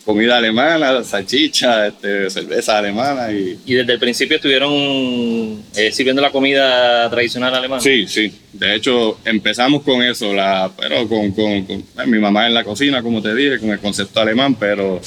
comida 0.10 0.38
alemana, 0.38 1.04
salchicha, 1.04 1.86
este, 1.86 2.32
cerveza 2.32 2.80
alemana 2.80 3.32
y... 3.32 3.60
Y 3.64 3.74
desde 3.76 3.94
el 3.94 4.00
principio 4.00 4.38
estuvieron 4.38 4.72
eh, 5.76 5.92
sirviendo 5.92 6.20
la 6.20 6.32
comida 6.32 7.08
tradicional 7.12 7.54
alemana. 7.54 7.80
Sí, 7.80 8.08
sí. 8.08 8.34
De 8.52 8.74
hecho, 8.74 9.20
empezamos 9.24 9.84
con 9.84 10.02
eso, 10.02 10.34
la, 10.34 10.72
pero 10.76 11.08
con, 11.08 11.32
con- 11.34 11.64
con- 11.64 11.78
eh, 11.80 12.08
mi 12.08 12.18
mamá 12.18 12.48
en 12.48 12.56
la 12.56 12.64
cocina, 12.64 13.04
como 13.04 13.22
te 13.22 13.36
dije, 13.36 13.60
con 13.60 13.70
el 13.70 13.78
concepto 13.78 14.20
alemán, 14.20 14.56
pero 14.56 15.00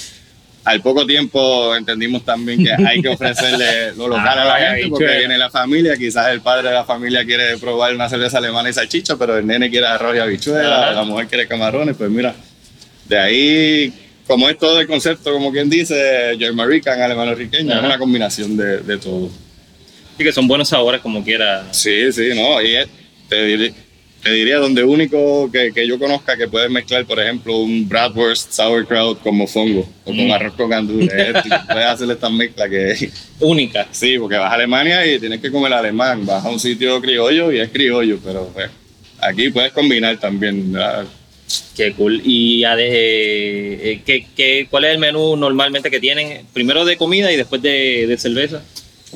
al 0.64 0.80
poco 0.80 1.04
tiempo 1.04 1.74
entendimos 1.74 2.24
también 2.24 2.62
que 2.64 2.72
hay 2.72 3.02
que 3.02 3.08
ofrecerle 3.08 3.94
lo 3.96 4.06
local 4.06 4.38
a 4.38 4.44
la 4.44 4.54
Ah, 4.54 4.74
gente, 4.76 4.88
porque 4.90 5.18
viene 5.18 5.36
la 5.36 5.50
familia, 5.50 5.96
quizás 5.96 6.28
el 6.28 6.42
padre 6.42 6.68
de 6.68 6.74
la 6.74 6.84
familia 6.84 7.24
quiere 7.24 7.58
probar 7.58 7.92
una 7.92 8.08
cerveza 8.08 8.38
alemana 8.38 8.70
y 8.70 8.72
salchicha, 8.72 9.16
pero 9.16 9.36
el 9.36 9.44
nene 9.44 9.68
quiere 9.68 9.88
arroz 9.88 10.14
y 10.14 10.20
habichuela, 10.20 10.84
Ajá. 10.84 10.92
la 10.92 11.02
mujer 11.02 11.26
quiere 11.26 11.48
camarones, 11.48 11.96
pues 11.96 12.08
mira, 12.08 12.36
de 13.08 13.18
ahí, 13.18 13.92
como 14.26 14.48
es 14.48 14.58
todo 14.58 14.80
el 14.80 14.86
concepto, 14.86 15.32
como 15.32 15.52
quien 15.52 15.68
dice, 15.70 16.36
Germanican, 16.38 17.00
alemano 17.00 17.34
riqueño, 17.34 17.72
es 17.74 17.84
una 17.84 17.98
combinación 17.98 18.56
de, 18.56 18.78
de 18.78 18.98
todo. 18.98 19.28
Sí, 20.18 20.24
que 20.24 20.32
son 20.32 20.46
buenos 20.46 20.68
sabores 20.68 21.00
como 21.00 21.24
quiera. 21.24 21.66
Sí, 21.72 22.12
sí, 22.12 22.30
no. 22.34 22.60
Y 22.62 22.74
es- 22.76 22.88
te, 23.28 23.72
te 24.22 24.30
diría 24.30 24.58
donde 24.58 24.84
único 24.84 25.50
que, 25.50 25.72
que 25.72 25.86
yo 25.88 25.98
conozca 25.98 26.36
que 26.36 26.46
puedes 26.46 26.70
mezclar, 26.70 27.04
por 27.06 27.18
ejemplo, 27.18 27.56
un 27.56 27.88
Bratwurst 27.88 28.52
sauerkraut 28.52 29.20
con 29.20 29.34
mofongo 29.36 29.80
o 30.04 30.04
con 30.04 30.28
Mm. 30.28 30.30
arroz 30.32 30.54
con 30.54 30.70
gandules. 30.70 31.12
Es- 31.12 31.42
puedes 31.66 31.86
hacer 31.86 32.10
esta 32.10 32.28
mezcla 32.30 32.68
que 32.68 33.10
Única. 33.40 33.88
sí, 33.90 34.18
porque 34.18 34.36
vas 34.36 34.50
a 34.52 34.54
Alemania 34.54 35.04
y 35.06 35.18
tienes 35.18 35.40
que 35.40 35.50
comer 35.50 35.72
alemán. 35.72 36.24
Vas 36.24 36.44
a 36.44 36.50
un 36.50 36.60
sitio 36.60 37.00
criollo 37.00 37.50
y 37.50 37.58
es 37.58 37.70
criollo, 37.70 38.18
pero 38.22 38.48
pues, 38.54 38.70
aquí 39.20 39.48
puedes 39.50 39.72
combinar 39.72 40.18
también. 40.18 40.72
¿verdad? 40.72 41.04
Qué 41.76 41.92
cool. 41.94 42.20
¿Y 42.24 42.64
eh, 42.64 42.68
eh, 42.78 44.02
¿qué, 44.04 44.26
qué, 44.36 44.66
cuál 44.70 44.84
es 44.84 44.92
el 44.92 44.98
menú 44.98 45.36
normalmente 45.36 45.90
que 45.90 46.00
tienen? 46.00 46.46
Primero 46.52 46.84
de 46.84 46.96
comida 46.96 47.32
y 47.32 47.36
después 47.36 47.60
de, 47.62 48.06
de 48.06 48.16
cerveza. 48.18 48.62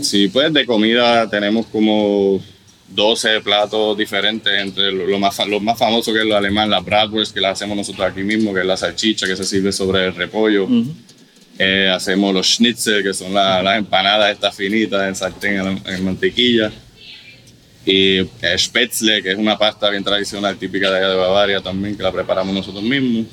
Sí, 0.00 0.28
pues 0.28 0.52
de 0.52 0.66
comida 0.66 1.28
tenemos 1.31 1.66
como 1.66 2.40
12 2.88 3.40
platos 3.40 3.97
diferentes, 3.97 4.52
entre 4.61 4.93
lo, 4.93 5.07
lo 5.07 5.19
más, 5.19 5.35
fa- 5.35 5.47
lo 5.47 5.59
más 5.61 5.78
famoso 5.78 6.12
que 6.12 6.21
es 6.21 6.25
lo 6.26 6.37
alemán, 6.37 6.69
la 6.71 6.81
Bratwurst, 6.81 7.33
que 7.35 7.40
la 7.40 7.50
hacemos 7.50 7.76
nosotros 7.76 8.07
aquí 8.11 8.23
mismo, 8.23 8.52
que 8.52 8.61
es 8.61 8.66
la 8.66 8.76
salchicha 8.76 9.26
que 9.26 9.37
se 9.37 9.45
sirve 9.45 9.73
sobre 9.73 10.05
el 10.07 10.14
repollo. 10.14 10.69
Eh, 11.59 11.90
hacemos 11.93 12.35
los 12.35 12.47
schnitzel, 12.57 13.02
que 13.02 13.14
son 13.14 13.33
la- 13.33 13.62
las 13.62 13.78
empanadas 13.78 14.33
estas 14.33 14.55
finitas 14.55 15.09
en 15.09 15.14
sartén, 15.16 15.57
en, 15.61 15.83
en 15.87 16.05
mantequilla. 16.05 16.71
Y 17.87 18.19
eh, 18.19 18.59
Spätzle, 18.59 19.23
que 19.23 19.31
es 19.33 19.38
una 19.38 19.57
pasta 19.57 19.88
bien 19.90 20.02
tradicional, 20.02 20.57
típica 20.57 20.90
de 20.90 20.99
allá 20.99 21.09
de 21.11 21.14
Bavaria 21.16 21.61
también, 21.61 21.97
que 21.97 22.02
la 22.02 22.11
preparamos 22.12 22.52
nosotros 22.55 22.83
mismos. 22.83 23.26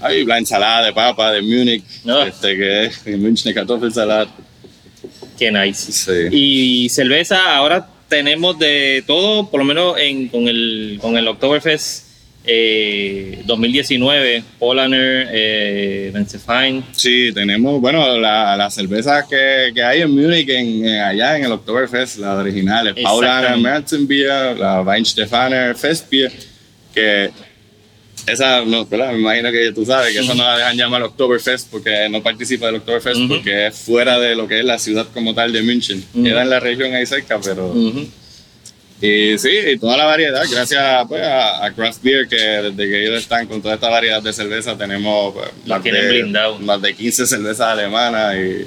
Hay 0.00 0.24
la 0.26 0.36
ensalada 0.36 0.84
de 0.86 0.92
papa 0.92 1.32
de 1.32 1.40
Múnich, 1.40 1.82
Ah. 2.06 2.26
este, 2.28 2.54
que 2.56 2.84
es 2.84 3.06
Münchner 3.06 3.54
Kartoffelsalat. 3.54 4.28
Qué 5.38 5.50
nice. 5.50 5.92
Sí. 5.92 6.28
Y 6.36 6.88
cerveza, 6.90 7.56
ahora 7.56 7.88
tenemos 8.08 8.58
de 8.58 9.02
todo, 9.06 9.50
por 9.50 9.60
lo 9.60 9.64
menos 9.64 9.96
en, 9.98 10.28
con, 10.28 10.46
el, 10.48 10.98
con 11.00 11.16
el 11.16 11.26
Oktoberfest 11.26 12.05
eh, 12.46 13.42
2019, 13.44 14.42
Polaner, 14.58 15.28
eh, 15.32 16.10
Benzefine. 16.14 16.82
Sí, 16.92 17.30
tenemos, 17.34 17.80
bueno, 17.80 18.16
la- 18.18 18.56
las 18.56 18.74
cervezas 18.74 19.24
que, 19.28 19.72
que 19.74 19.82
hay 19.82 20.02
en 20.02 20.10
Múnich, 20.10 20.48
en, 20.48 20.86
en- 20.86 21.00
allá 21.00 21.36
en 21.38 21.44
el 21.44 21.52
Oktoberfest, 21.52 22.18
las 22.18 22.38
originales, 22.38 22.94
Paulaner. 23.02 23.58
Märzenbier, 23.58 24.56
la 24.58 24.80
Weinstefaner 24.82 25.74
Festbier, 25.76 26.32
que 26.94 27.30
esa, 28.26 28.64
no, 28.64 28.84
¿verdad? 28.86 29.12
me 29.12 29.20
imagino 29.20 29.52
que 29.52 29.70
tú 29.72 29.84
sabes 29.84 30.12
que 30.12 30.20
eso 30.20 30.34
no 30.34 30.42
la 30.42 30.56
dejan 30.58 30.76
llamar 30.76 31.02
Oktoberfest 31.02 31.70
porque 31.70 32.08
no 32.10 32.22
participa 32.22 32.66
del 32.66 32.76
Oktoberfest 32.76 33.16
Ujú. 33.18 33.28
porque 33.28 33.66
es 33.68 33.76
fuera 33.76 34.18
de 34.18 34.34
lo 34.34 34.48
que 34.48 34.58
es 34.60 34.64
la 34.64 34.78
ciudad 34.78 35.06
como 35.14 35.34
tal 35.34 35.52
de 35.52 35.62
München. 35.62 36.02
Queda 36.12 36.42
en 36.42 36.50
la 36.50 36.58
región 36.58 36.92
ahí 36.94 37.06
cerca, 37.06 37.38
pero... 37.44 37.72
Y 39.00 39.36
sí, 39.38 39.50
y 39.72 39.78
toda 39.78 39.96
la 39.96 40.06
variedad, 40.06 40.42
gracias 40.50 41.06
pues, 41.06 41.22
a, 41.22 41.66
a 41.66 41.72
Craft 41.72 42.02
Beer, 42.02 42.28
que 42.28 42.36
desde 42.36 42.76
que 42.76 43.04
ellos 43.04 43.18
están 43.18 43.46
con 43.46 43.60
toda 43.60 43.74
esta 43.74 43.90
variedad 43.90 44.22
de 44.22 44.32
cerveza, 44.32 44.76
tenemos 44.76 45.34
pues, 45.34 45.50
más, 45.66 45.84
de, 45.84 46.08
blindado. 46.08 46.58
más 46.60 46.80
de 46.80 46.94
15 46.94 47.26
cervezas 47.26 47.68
alemanas 47.68 48.36
y 48.36 48.66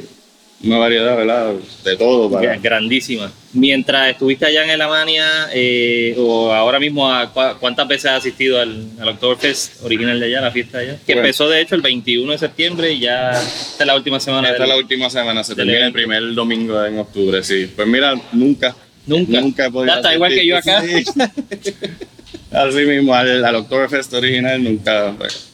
una 0.61 0.77
variedad, 0.77 1.15
¿verdad? 1.15 1.53
De 1.83 1.95
todo. 1.95 2.29
Para... 2.29 2.57
Grandísima. 2.57 3.31
Mientras 3.53 4.11
estuviste 4.11 4.45
allá 4.45 4.65
en 4.65 4.69
Alemania, 4.69 5.47
eh, 5.53 6.13
o 6.17 6.51
ahora 6.51 6.79
mismo, 6.79 7.11
a 7.11 7.31
¿cuántas 7.59 7.87
veces 7.87 8.11
has 8.11 8.19
asistido 8.19 8.59
al, 8.59 8.89
al 8.99 9.07
Oktoberfest 9.09 9.83
original 9.83 10.19
de 10.19 10.25
allá, 10.27 10.41
la 10.41 10.51
fiesta 10.51 10.79
de 10.79 10.89
allá? 10.89 10.99
Que 11.05 11.13
empezó 11.13 11.49
de 11.49 11.61
hecho 11.61 11.75
el 11.75 11.81
21 11.81 12.31
de 12.31 12.37
septiembre 12.37 12.91
y 12.91 12.99
ya 12.99 13.31
esta 13.31 13.83
es 13.83 13.87
la 13.87 13.95
última 13.95 14.19
semana. 14.19 14.49
Esta 14.49 14.63
es 14.63 14.69
la 14.69 14.77
última 14.77 15.09
semana, 15.09 15.43
se 15.43 15.55
termina 15.55 15.87
el 15.87 15.93
primer 15.93 16.33
domingo 16.33 16.83
en 16.85 16.99
octubre, 16.99 17.41
sí. 17.41 17.71
Pues 17.75 17.87
mira, 17.87 18.13
nunca. 18.33 18.75
Nunca. 19.09 19.41
Nunca 19.41 19.65
he 19.65 19.71
podido. 19.71 19.95
está 19.95 20.13
igual 20.13 20.31
que 20.31 20.45
yo 20.45 20.57
acá. 20.57 20.83
Así 22.51 22.85
mismo, 22.85 23.13
al, 23.13 23.43
al 23.43 23.55
Oktoberfest 23.55 24.13
original 24.13 24.63
nunca. 24.63 25.15
Pues. 25.17 25.49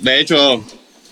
De 0.00 0.20
hecho, 0.20 0.64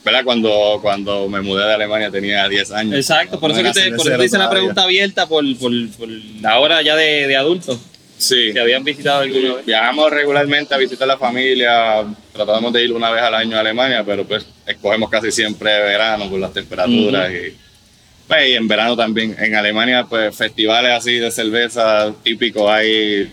¿verdad? 0.04 0.24
Cuando, 0.24 0.78
cuando 0.80 1.28
me 1.28 1.40
mudé 1.42 1.66
de 1.66 1.74
Alemania 1.74 2.10
tenía 2.10 2.48
10 2.48 2.72
años. 2.72 2.94
Exacto, 2.94 3.38
por 3.38 3.50
eso, 3.50 3.62
que 3.62 3.72
te, 3.72 3.90
por 3.92 4.06
eso 4.06 4.18
te 4.18 4.24
hice 4.24 4.38
la 4.38 4.50
pregunta 4.50 4.82
abierta 4.82 5.26
por, 5.26 5.44
por, 5.58 5.72
por, 5.90 6.08
la 6.40 6.58
hora 6.58 6.80
ya 6.82 6.96
de, 6.96 7.26
de 7.26 7.36
adultos. 7.36 7.78
Sí. 8.16 8.50
Que 8.52 8.60
habían 8.60 8.82
visitado 8.82 9.20
alguna 9.20 9.54
vez. 9.54 9.66
Viajamos 9.66 10.10
regularmente 10.10 10.74
a 10.74 10.78
visitar 10.78 11.04
a 11.04 11.14
la 11.14 11.18
familia, 11.18 12.04
tratamos 12.32 12.72
de 12.72 12.84
ir 12.84 12.92
una 12.92 13.10
vez 13.10 13.22
al 13.22 13.34
año 13.34 13.56
a 13.56 13.60
Alemania, 13.60 14.02
pero 14.04 14.24
pues 14.24 14.44
escogemos 14.66 15.08
casi 15.08 15.30
siempre 15.30 15.70
verano 15.82 16.28
por 16.28 16.40
las 16.40 16.52
temperaturas. 16.52 17.30
y, 17.30 17.34
pues, 17.34 17.52
y 17.52 17.67
en 18.30 18.68
verano 18.68 18.96
también. 18.96 19.34
En 19.38 19.54
Alemania, 19.54 20.06
pues 20.08 20.36
festivales 20.36 20.92
así 20.92 21.14
de 21.14 21.30
cerveza 21.30 22.12
típicos 22.22 22.70
hay, 22.70 23.32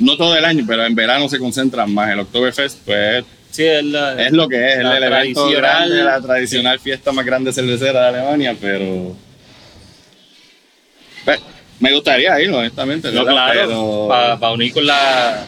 no 0.00 0.16
todo 0.16 0.36
el 0.36 0.44
año, 0.44 0.64
pero 0.66 0.84
en 0.84 0.94
verano 0.94 1.28
se 1.28 1.38
concentran 1.38 1.92
más. 1.92 2.10
El 2.10 2.20
Oktoberfest, 2.20 2.78
pues 2.84 3.24
Sí, 3.50 3.64
es, 3.64 3.82
la, 3.82 4.22
es, 4.22 4.32
lo 4.32 4.48
que 4.48 4.56
es, 4.56 4.74
es 4.74 4.84
el 4.84 5.02
evento 5.02 5.50
grande, 5.50 6.04
la 6.04 6.20
tradicional 6.20 6.78
fiesta 6.78 7.12
más 7.12 7.24
grande 7.24 7.52
cervecera 7.52 8.02
de 8.02 8.18
Alemania, 8.18 8.54
pero 8.60 9.16
pues, 11.24 11.40
me 11.80 11.92
gustaría 11.92 12.40
ir, 12.40 12.50
honestamente. 12.50 13.10
No, 13.10 13.24
claro, 13.24 14.06
para 14.08 14.50
unir 14.52 14.72
con 14.72 14.86
la 14.86 15.46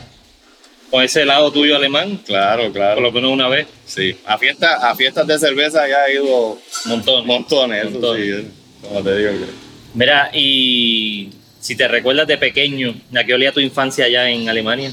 con 0.91 1.03
ese 1.05 1.25
lado 1.25 1.51
tuyo 1.53 1.77
alemán. 1.77 2.21
Claro, 2.27 2.73
claro. 2.73 2.97
Por 2.97 3.05
lo 3.05 3.13
menos 3.13 3.33
una 3.33 3.49
vez. 3.49 3.67
Sí. 3.87 4.17
A 4.27 4.37
fiestas, 4.39 4.83
a 4.83 4.95
fiestas 4.95 5.27
de 5.27 5.39
cerveza 5.39 5.89
ya 5.89 6.07
he 6.07 6.15
ido 6.15 6.59
montones. 6.87 7.27
Montones, 7.27 7.87
Eso 7.87 8.15
sí, 8.17 8.49
como 8.83 9.03
te 9.03 9.17
digo. 9.17 9.47
Mira, 9.95 10.31
y 10.33 11.31
si 11.61 11.77
te 11.77 11.89
recuerdas 11.89 12.27
de 12.27 12.39
pequeño, 12.39 12.95
¿a 13.15 13.25
qué 13.25 13.35
olía 13.35 13.53
tu 13.53 13.61
infancia 13.61 14.07
allá 14.07 14.29
en 14.31 14.49
Alemania? 14.49 14.93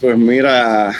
Pues 0.00 0.18
mira, 0.18 0.92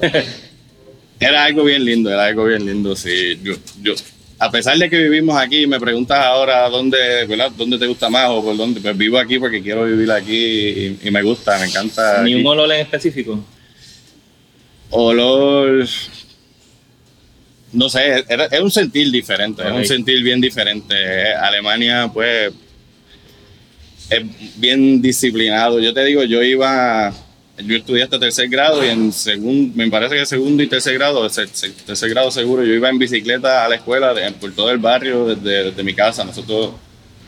era 1.20 1.44
algo 1.44 1.64
bien 1.64 1.84
lindo, 1.84 2.10
era 2.10 2.26
algo 2.26 2.44
bien 2.44 2.64
lindo, 2.64 2.94
sí. 2.94 3.38
Yo, 3.42 3.54
yo, 3.82 3.94
a 4.38 4.50
pesar 4.50 4.76
de 4.76 4.90
que 4.90 4.98
vivimos 4.98 5.40
aquí, 5.40 5.66
me 5.66 5.80
preguntas 5.80 6.18
ahora 6.18 6.68
dónde, 6.68 7.24
¿verdad? 7.26 7.50
¿Dónde 7.56 7.78
te 7.78 7.86
gusta 7.86 8.10
más 8.10 8.28
o 8.28 8.42
por 8.42 8.56
dónde? 8.56 8.80
Pues 8.80 8.96
vivo 8.96 9.18
aquí 9.18 9.38
porque 9.38 9.62
quiero 9.62 9.84
vivir 9.84 10.10
aquí 10.10 10.98
y, 11.02 11.10
me 11.10 11.22
gusta, 11.22 11.58
me 11.58 11.66
encanta. 11.66 12.22
¿Ni 12.22 12.34
un 12.34 12.46
olor 12.46 12.70
en 12.72 12.80
específico? 12.80 13.42
Olor. 14.90 15.86
No 17.72 17.88
sé, 17.88 18.24
es 18.28 18.60
un 18.60 18.70
sentir 18.70 19.10
diferente, 19.10 19.62
es 19.66 19.72
un 19.72 19.84
sentir 19.86 20.22
bien 20.22 20.40
diferente. 20.40 21.34
Alemania, 21.34 22.10
pues, 22.12 22.52
es 24.10 24.22
bien 24.56 25.00
disciplinado. 25.00 25.80
Yo 25.80 25.94
te 25.94 26.04
digo, 26.04 26.22
yo 26.24 26.42
iba 26.42 27.12
yo 27.58 27.76
estudié 27.76 28.02
hasta 28.02 28.18
tercer 28.18 28.48
grado 28.48 28.84
y 28.84 28.88
en 28.88 29.12
segundo, 29.12 29.72
me 29.76 29.90
parece 29.90 30.16
que 30.16 30.26
segundo 30.26 30.62
y 30.62 30.66
tercer 30.66 30.94
grado, 30.94 31.26
tercer, 31.28 32.10
grado 32.10 32.30
seguro, 32.30 32.64
yo 32.64 32.74
iba 32.74 32.90
en 32.90 32.98
bicicleta 32.98 33.64
a 33.64 33.68
la 33.68 33.76
escuela 33.76 34.14
por 34.38 34.52
todo 34.54 34.70
el 34.70 34.78
barrio 34.78 35.34
desde, 35.34 35.82
mi 35.82 35.94
casa. 35.94 36.24
Nosotros 36.24 36.72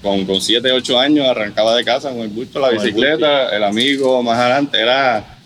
con, 0.02 0.26
con 0.26 0.40
7, 0.40 0.70
8 0.70 0.98
años 0.98 1.26
arrancaba 1.26 1.74
de 1.74 1.84
casa 1.84 2.10
con 2.10 2.20
el 2.20 2.28
bulto, 2.28 2.60
la 2.60 2.70
bicicleta, 2.70 3.54
el, 3.56 3.64
amigo 3.64 4.22
más 4.22 4.38
adelante, 4.38 4.78
era 4.80 5.38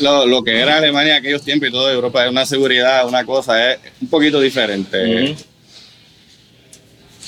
lo, 0.00 0.42
que 0.42 0.58
era 0.58 0.78
Alemania 0.78 1.14
en 1.14 1.20
aquellos 1.20 1.42
tiempos 1.42 1.68
y 1.68 1.72
toda 1.72 1.92
Europa, 1.92 2.24
es 2.24 2.30
una 2.30 2.46
seguridad, 2.46 3.06
una 3.06 3.24
cosa, 3.24 3.72
es 3.72 3.78
un 4.00 4.08
poquito 4.08 4.40
diferente. 4.40 5.36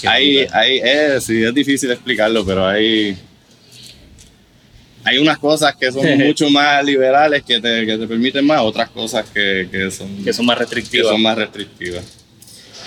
Ahí, 0.04 0.46
ahí 0.52 0.80
es, 0.82 1.24
sí, 1.24 1.42
es 1.42 1.54
difícil 1.54 1.90
explicarlo, 1.90 2.44
pero 2.44 2.66
hay 2.66 3.16
hay 5.06 5.18
unas 5.18 5.38
cosas 5.38 5.74
que 5.76 5.90
son 5.92 6.04
mucho 6.18 6.50
más 6.50 6.84
liberales 6.84 7.42
que 7.44 7.60
te, 7.60 7.86
que 7.86 7.96
te 7.96 8.06
permiten 8.06 8.44
más, 8.44 8.60
otras 8.60 8.90
cosas 8.90 9.24
que, 9.30 9.68
que, 9.70 9.90
son, 9.90 10.24
que 10.24 10.32
son 10.32 10.44
más 10.44 10.58
restrictivas. 10.58 11.12
son 11.12 11.22
más 11.22 11.38
restrictivas. 11.38 12.04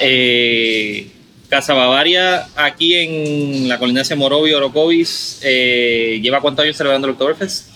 Eh, 0.01 1.08
Casa 1.47 1.73
Bavaria, 1.73 2.47
aquí 2.55 2.93
en 2.93 3.67
la 3.69 3.79
colindancia 3.79 4.15
Morovia, 4.15 4.58
Orocovis, 4.58 5.39
eh, 5.43 6.19
¿lleva 6.21 6.41
cuántos 6.41 6.63
años 6.63 6.77
celebrando 6.77 7.08
el 7.08 7.13
Oktoberfest? 7.13 7.69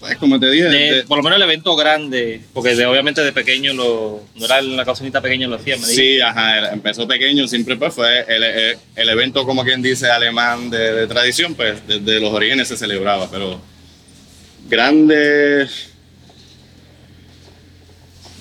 Pues 0.00 0.16
como 0.16 0.38
te 0.38 0.48
dije. 0.50 1.04
por 1.08 1.18
lo 1.18 1.24
menos 1.24 1.38
el 1.38 1.42
evento 1.42 1.74
grande, 1.74 2.40
porque 2.54 2.70
obviamente 2.86 3.20
de 3.22 3.32
pequeño 3.32 3.72
lo, 3.74 4.22
no 4.36 4.44
era 4.44 4.62
la 4.62 4.84
cocinita 4.84 5.20
pequeña 5.20 5.48
lo 5.48 5.56
hacía. 5.56 5.76
Me 5.76 5.86
sí, 5.86 6.20
ajá, 6.20 6.72
empezó 6.72 7.08
pequeño, 7.08 7.48
siempre 7.48 7.76
pues 7.76 7.94
fue 7.94 8.24
el, 8.28 8.76
el, 8.94 9.08
evento, 9.08 9.44
como 9.44 9.64
quien 9.64 9.82
dice, 9.82 10.08
alemán 10.08 10.70
de, 10.70 11.06
tradición, 11.08 11.54
pues 11.56 11.84
desde 11.86 12.20
los 12.20 12.32
orígenes 12.32 12.68
se 12.68 12.76
celebraba, 12.76 13.28
pero 13.28 13.60
grande. 14.68 15.66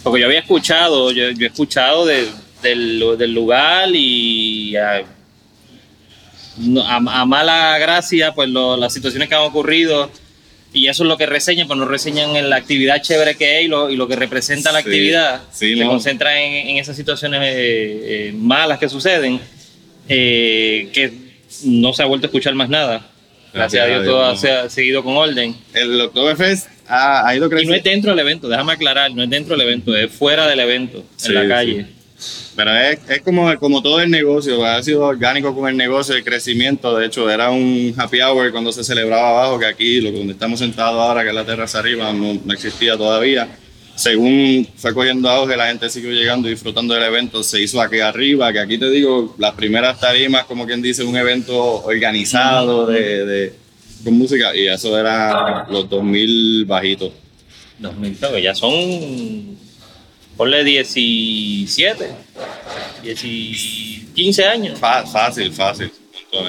Porque 0.03 0.21
yo 0.21 0.27
había 0.27 0.39
escuchado, 0.39 1.11
yo, 1.11 1.23
he 1.23 1.45
escuchado 1.45 2.05
de, 2.05 2.27
del, 2.61 3.17
del, 3.17 3.33
lugar 3.33 3.89
y 3.93 4.75
a, 4.75 5.03
a, 6.85 7.25
mala 7.25 7.79
gracia, 7.79 8.33
pues 8.35 8.47
las 8.47 8.93
situaciones 8.93 9.27
que 9.27 9.33
han 9.33 9.41
ocurrido 9.41 10.11
y 10.73 10.87
eso 10.87 11.03
es 11.03 11.09
lo 11.09 11.17
que 11.17 11.25
reseñan, 11.25 11.67
pues 11.67 11.79
no 11.79 11.85
reseñan 11.85 12.35
en 12.35 12.49
la 12.49 12.57
actividad 12.57 13.01
chévere 13.01 13.35
que 13.35 13.59
es 13.59 13.65
y 13.65 13.67
lo, 13.67 13.89
y 13.89 13.95
lo 13.95 14.07
que 14.07 14.15
representa 14.15 14.71
la 14.71 14.79
actividad. 14.79 15.41
se 15.51 15.75
concentra 15.85 16.41
en, 16.41 16.69
en, 16.69 16.77
esas 16.77 16.95
situaciones 16.95 17.41
eh, 17.43 18.27
eh, 18.27 18.33
malas 18.33 18.77
que 18.77 18.89
suceden, 18.89 19.39
eh, 20.09 20.89
que 20.93 21.11
no 21.63 21.93
se 21.93 22.03
ha 22.03 22.05
vuelto 22.05 22.27
a 22.27 22.29
escuchar 22.29 22.53
más 22.53 22.69
nada. 22.69 23.09
Gracias, 23.53 23.83
a 23.83 23.87
Dios, 23.87 24.05
todo 24.05 24.35
se 24.35 24.51
ha 24.51 24.69
seguido 24.69 25.03
con 25.03 25.17
orden. 25.17 25.55
El 25.73 25.99
Oktoberfest 26.01 26.67
ha, 26.87 27.27
ha 27.27 27.35
ido 27.35 27.49
creciendo. 27.49 27.73
Y 27.73 27.77
no 27.77 27.77
es 27.77 27.83
dentro 27.83 28.11
del 28.11 28.19
evento, 28.19 28.49
déjame 28.49 28.73
aclarar, 28.73 29.11
no 29.13 29.23
es 29.23 29.29
dentro 29.29 29.55
del 29.57 29.65
evento, 29.65 29.95
es 29.95 30.11
fuera 30.11 30.47
del 30.47 30.59
evento, 30.59 31.03
en 31.25 31.33
la 31.33 31.47
calle. 31.47 31.96
Pero 32.55 32.75
es, 32.75 32.99
es, 33.07 33.21
como, 33.21 33.55
como 33.59 33.83
todo 33.83 34.01
el 34.01 34.09
negocio, 34.09 34.65
ha 34.65 34.81
sido 34.81 35.03
orgánico 35.03 35.53
con 35.55 35.69
el 35.69 35.77
negocio, 35.77 36.15
el 36.15 36.23
crecimiento. 36.23 36.97
De 36.97 37.05
hecho, 37.05 37.29
era 37.29 37.51
un 37.51 37.93
happy 37.95 38.21
hour 38.21 38.51
cuando 38.51 38.71
se 38.71 38.83
celebraba 38.83 39.29
abajo, 39.29 39.59
que 39.59 39.67
aquí, 39.67 39.99
donde 39.99 40.33
estamos 40.33 40.59
sentados 40.59 40.99
ahora, 40.99 41.21
que 41.21 41.29
es 41.29 41.35
la 41.35 41.45
terraza 41.45 41.79
arriba, 41.79 42.11
no, 42.13 42.39
no 42.43 42.53
existía 42.53 42.97
todavía. 42.97 43.47
Según 43.95 44.67
fue 44.75 44.93
cogiendo 44.93 45.29
auge, 45.29 45.57
la 45.57 45.67
gente 45.67 45.89
siguió 45.89 46.11
llegando 46.11 46.47
y 46.47 46.51
disfrutando 46.51 46.93
del 46.93 47.03
evento. 47.03 47.43
Se 47.43 47.61
hizo 47.61 47.81
aquí 47.81 47.99
arriba, 47.99 48.51
que 48.51 48.59
aquí 48.59 48.77
te 48.77 48.89
digo, 48.89 49.35
las 49.37 49.53
primeras 49.53 49.99
tarimas, 49.99 50.45
como 50.45 50.65
quien 50.65 50.81
dice, 50.81 51.03
un 51.03 51.17
evento 51.17 51.83
organizado 51.83 52.87
de, 52.87 53.25
de 53.25 53.53
con 54.03 54.17
música, 54.17 54.55
y 54.55 54.67
eso 54.67 54.97
era 54.97 55.67
los 55.69 55.89
2000 55.89 56.65
bajitos. 56.65 57.11
2000, 57.79 58.17
que 58.17 58.41
ya 58.41 58.55
son 58.55 59.57
ponle 60.37 60.63
17, 60.63 62.11
15 64.13 64.45
años. 64.45 64.79
fácil, 64.79 65.51
fácil. 65.51 65.91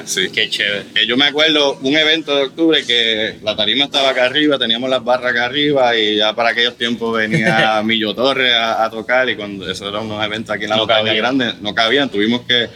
sí. 0.04 0.28
Qué 0.30 0.50
chévere. 0.50 0.84
Que 0.94 1.06
yo 1.06 1.16
me 1.16 1.24
acuerdo 1.24 1.78
un 1.82 1.96
evento 1.96 2.36
de 2.36 2.42
octubre 2.44 2.84
que 2.84 3.38
la 3.42 3.56
tarima 3.56 3.86
estaba 3.86 4.10
acá 4.10 4.26
arriba, 4.26 4.58
teníamos 4.58 4.90
las 4.90 5.02
barras 5.02 5.32
acá 5.32 5.46
arriba 5.46 5.96
y 5.96 6.16
ya 6.16 6.34
para 6.34 6.50
aquellos 6.50 6.76
tiempos 6.76 7.16
venía 7.16 7.82
Millo 7.84 8.14
Torres 8.14 8.52
a, 8.54 8.88
tocar 8.90 9.28
y 9.28 9.36
cuando 9.36 9.68
eso 9.70 9.88
era 9.88 10.00
unos 10.00 10.22
eventos 10.24 10.54
aquí 10.54 10.64
en 10.64 10.70
la 10.70 10.76
no 10.76 10.82
montaña 10.86 11.14
grande, 11.14 11.54
no 11.60 11.74
cabían. 11.74 12.10
Tuvimos 12.10 12.42
que 12.42 12.68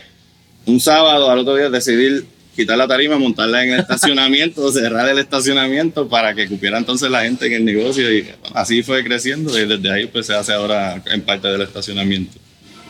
un 0.66 0.80
sábado 0.80 1.30
al 1.30 1.40
otro 1.40 1.56
día 1.56 1.68
decidir 1.68 2.24
quitar 2.54 2.76
la 2.76 2.86
tarima, 2.86 3.18
montarla 3.18 3.64
en 3.64 3.72
el 3.72 3.80
estacionamiento, 3.80 4.70
cerrar 4.72 5.08
el 5.08 5.18
estacionamiento 5.18 6.08
para 6.08 6.34
que 6.34 6.46
cupiera 6.48 6.78
entonces 6.78 7.10
la 7.10 7.22
gente 7.22 7.46
en 7.46 7.52
el 7.54 7.64
negocio 7.64 8.12
y 8.12 8.28
así 8.54 8.82
fue 8.82 9.02
creciendo 9.04 9.58
y 9.58 9.66
desde 9.66 9.90
ahí 9.90 10.06
pues 10.06 10.26
se 10.26 10.34
hace 10.34 10.52
ahora 10.52 11.02
en 11.06 11.22
parte 11.22 11.48
del 11.48 11.62
estacionamiento. 11.62 12.38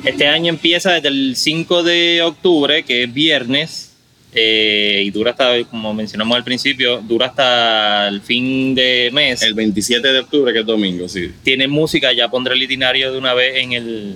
Este 0.04 0.26
año 0.26 0.48
empieza 0.48 0.92
desde 0.92 1.08
el 1.08 1.36
5 1.36 1.82
de 1.84 2.22
octubre, 2.22 2.82
que 2.82 3.04
es 3.04 3.14
viernes, 3.14 3.92
eh, 4.34 5.02
y 5.04 5.10
dura 5.10 5.32
hasta, 5.32 5.62
como 5.64 5.94
mencionamos 5.94 6.36
al 6.36 6.42
principio, 6.42 7.00
dura 7.02 7.26
hasta 7.26 8.08
el 8.08 8.20
fin 8.20 8.74
de 8.74 9.10
mes. 9.12 9.42
El 9.42 9.54
27 9.54 10.08
de 10.08 10.18
octubre, 10.18 10.52
que 10.52 10.60
es 10.60 10.66
domingo, 10.66 11.08
sí. 11.08 11.30
Tiene 11.44 11.68
música, 11.68 12.12
ya 12.12 12.28
pondré 12.28 12.54
el 12.54 12.62
itinerario 12.62 13.12
de 13.12 13.18
una 13.18 13.34
vez 13.34 13.56
en 13.58 13.74
el, 13.74 14.14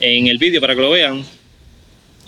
en 0.00 0.26
el 0.26 0.36
vídeo 0.36 0.60
para 0.60 0.74
que 0.74 0.80
lo 0.82 0.90
vean 0.90 1.24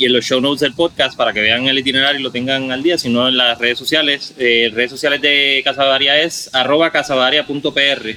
y 0.00 0.06
en 0.06 0.12
los 0.14 0.24
show 0.24 0.40
notes 0.40 0.60
del 0.60 0.72
podcast 0.74 1.14
para 1.16 1.32
que 1.32 1.40
vean 1.42 1.66
el 1.68 1.78
itinerario 1.78 2.18
y 2.18 2.22
lo 2.22 2.32
tengan 2.32 2.72
al 2.72 2.82
día, 2.82 2.96
sino 2.96 3.28
en 3.28 3.36
las 3.36 3.58
redes 3.58 3.78
sociales. 3.78 4.34
Eh, 4.38 4.70
redes 4.72 4.90
sociales 4.90 5.20
de 5.20 5.60
Casavaria 5.62 6.20
es 6.22 6.48
arroba 6.54 6.90
casavaria.pr. 6.90 8.16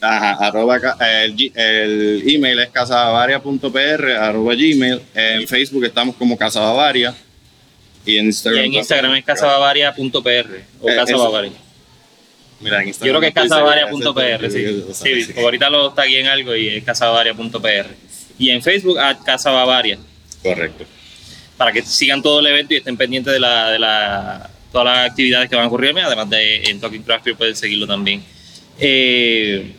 Ajá, 0.00 0.32
arroba, 0.46 0.78
el, 1.24 1.52
el 1.54 2.22
email 2.26 2.60
es 2.60 2.68
casabavaria.pr, 2.70 4.10
arroba 4.12 4.54
gmail. 4.54 5.00
En 5.14 5.46
Facebook 5.46 5.84
estamos 5.84 6.16
como 6.16 6.36
Casa 6.38 6.60
Bavaria. 6.60 7.14
Y 8.06 8.16
en 8.16 8.24
Y 8.24 8.28
Instagram. 8.28 8.64
en 8.64 8.74
Instagram 8.74 9.14
es 9.16 9.24
casabavaria.pr 9.24 10.60
o 10.80 10.88
Eh, 10.88 10.96
Casa 10.96 11.12
eso. 11.12 11.18
Bavaria. 11.24 11.52
Mira, 12.60 12.78
en 12.78 12.84
Yo 12.84 12.88
Instagram. 12.88 13.20
creo 13.20 13.20
que 13.20 14.46
es 14.46 14.54
ese- 14.54 14.94
sí. 14.94 15.22
Sí, 15.22 15.26
porque 15.26 15.40
ahorita 15.44 15.68
lo 15.70 15.88
está 15.90 16.02
aquí 16.02 16.16
en 16.16 16.26
algo 16.26 16.56
y 16.56 16.68
es 16.68 16.84
casabavaria.pr. 16.84 17.86
Y 18.38 18.50
en 18.50 18.62
Facebook, 18.62 18.98
a 18.98 19.18
Casabavaria. 19.22 19.98
Correcto. 20.42 20.84
Para 21.58 21.72
que 21.72 21.82
sigan 21.82 22.22
todo 22.22 22.40
el 22.40 22.46
evento 22.46 22.72
y 22.72 22.78
estén 22.78 22.96
pendientes 22.96 23.32
de, 23.32 23.40
la, 23.40 23.70
de 23.70 23.78
la, 23.78 24.50
todas 24.72 24.86
las 24.86 25.10
actividades 25.10 25.50
que 25.50 25.56
van 25.56 25.66
a 25.66 25.68
ocurrir, 25.68 25.94
además 25.98 26.30
de 26.30 26.62
en 26.62 26.80
Talking 26.80 27.02
Craft 27.02 27.24
Beer 27.26 27.36
pueden 27.36 27.56
seguirlo 27.56 27.86
también. 27.86 28.22
Eh, 28.78 29.72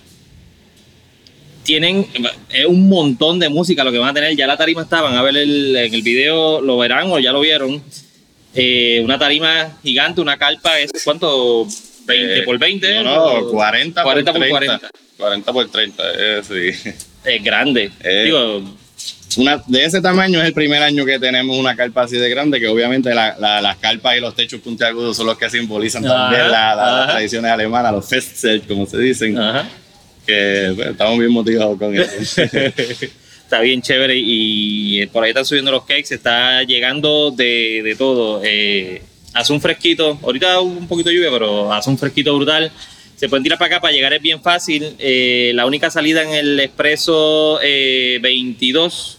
tienen 1.64 2.06
es 2.50 2.66
un 2.66 2.90
montón 2.90 3.40
de 3.40 3.50
música 3.50 3.84
lo 3.84 3.92
que 3.92 3.98
van 3.98 4.10
a 4.10 4.14
tener, 4.14 4.36
ya 4.36 4.46
la 4.46 4.58
tarima 4.58 4.84
está, 4.84 5.02
van 5.02 5.16
a 5.16 5.22
ver 5.22 5.38
el, 5.38 5.76
en 5.76 5.94
el 5.94 6.02
video, 6.02 6.62
lo 6.62 6.78
verán 6.78 7.10
o 7.10 7.18
ya 7.20 7.32
lo 7.32 7.40
vieron. 7.40 7.82
Eh, 8.54 9.02
una 9.04 9.18
tarima 9.18 9.78
gigante, 9.84 10.22
una 10.22 10.38
carpa, 10.38 10.80
es 10.80 10.92
¿cuánto? 11.04 11.66
20 12.06 12.40
Eh, 12.40 12.42
por 12.44 12.58
20. 12.58 13.04
No, 13.04 13.04
no, 13.04 13.24
o 13.26 13.52
40, 13.52 14.04
40 14.04 14.34
por 14.34 14.50
por 14.50 14.60
30. 14.60 14.80
40. 14.80 14.92
40 15.18 15.54
por 15.54 15.70
30, 15.70 16.04
eh, 16.18 16.42
sí. 16.44 16.92
Es 17.24 17.44
grande. 17.44 17.92
Eh, 18.02 18.24
Digo, 18.26 18.64
Una, 19.38 19.62
de 19.68 19.86
ese 19.86 20.02
tamaño 20.02 20.40
es 20.42 20.48
el 20.48 20.54
primer 20.54 20.82
año 20.82 21.06
que 21.06 21.20
tenemos 21.20 21.56
una 21.58 21.76
carpa 21.76 22.04
así 22.04 22.18
de 22.18 22.30
grande, 22.30 22.60
que 22.60 22.68
obviamente 22.68 23.14
la- 23.14 23.36
la- 23.40 23.62
las 23.62 23.78
carpas 23.78 24.18
y 24.18 24.20
los 24.22 24.36
techos 24.36 24.60
puntiagudos 24.60 25.16
son 25.18 25.28
los 25.28 25.38
que 25.38 25.50
simbolizan 25.50 26.06
Ajá, 26.06 26.16
también 26.16 26.52
la- 26.52 26.76
las 26.76 27.08
tradiciones 27.10 27.52
alemanas, 27.52 27.92
los 27.94 28.08
Festzelt, 28.10 28.68
como 28.68 28.86
se 28.88 28.98
dicen, 28.98 29.38
ajá. 29.38 29.70
que 30.26 30.72
bueno, 30.76 30.92
estamos 30.92 31.20
bien 31.20 31.32
motivados 31.32 31.78
con 31.78 31.96
eso. 31.96 32.42
Está 33.50 33.62
bien 33.62 33.82
chévere 33.82 34.14
y, 34.16 35.06
por 35.08 35.24
ahí 35.24 35.30
están 35.30 35.44
subiendo 35.46 35.72
los 35.72 35.84
cakes, 35.84 36.14
está 36.14 36.62
llegando 36.64 37.32
de, 37.32 37.82
de 37.84 37.96
todo. 37.96 38.42
Eh, 38.44 39.02
hace 39.34 39.52
un 39.54 39.60
fresquito, 39.60 40.20
ahorita 40.22 40.60
un 40.60 40.88
poquito 40.88 41.10
de 41.10 41.16
lluvia, 41.16 41.32
pero 41.32 41.74
hace 41.74 41.90
un 41.90 41.98
fresquito 41.98 42.36
brutal. 42.36 42.72
Se 43.16 43.28
pueden 43.28 43.42
tirar 43.44 43.58
para 43.58 43.76
acá, 43.78 43.82
para 43.82 43.92
llegar 43.92 44.14
es 44.14 44.22
bien 44.22 44.40
fácil. 44.42 44.94
Eh, 45.00 45.52
la 45.56 45.66
única 45.66 45.90
salida 45.90 46.22
en 46.22 46.30
el 46.30 46.60
expreso 46.60 47.60
eh, 47.64 48.20
22, 48.22 49.18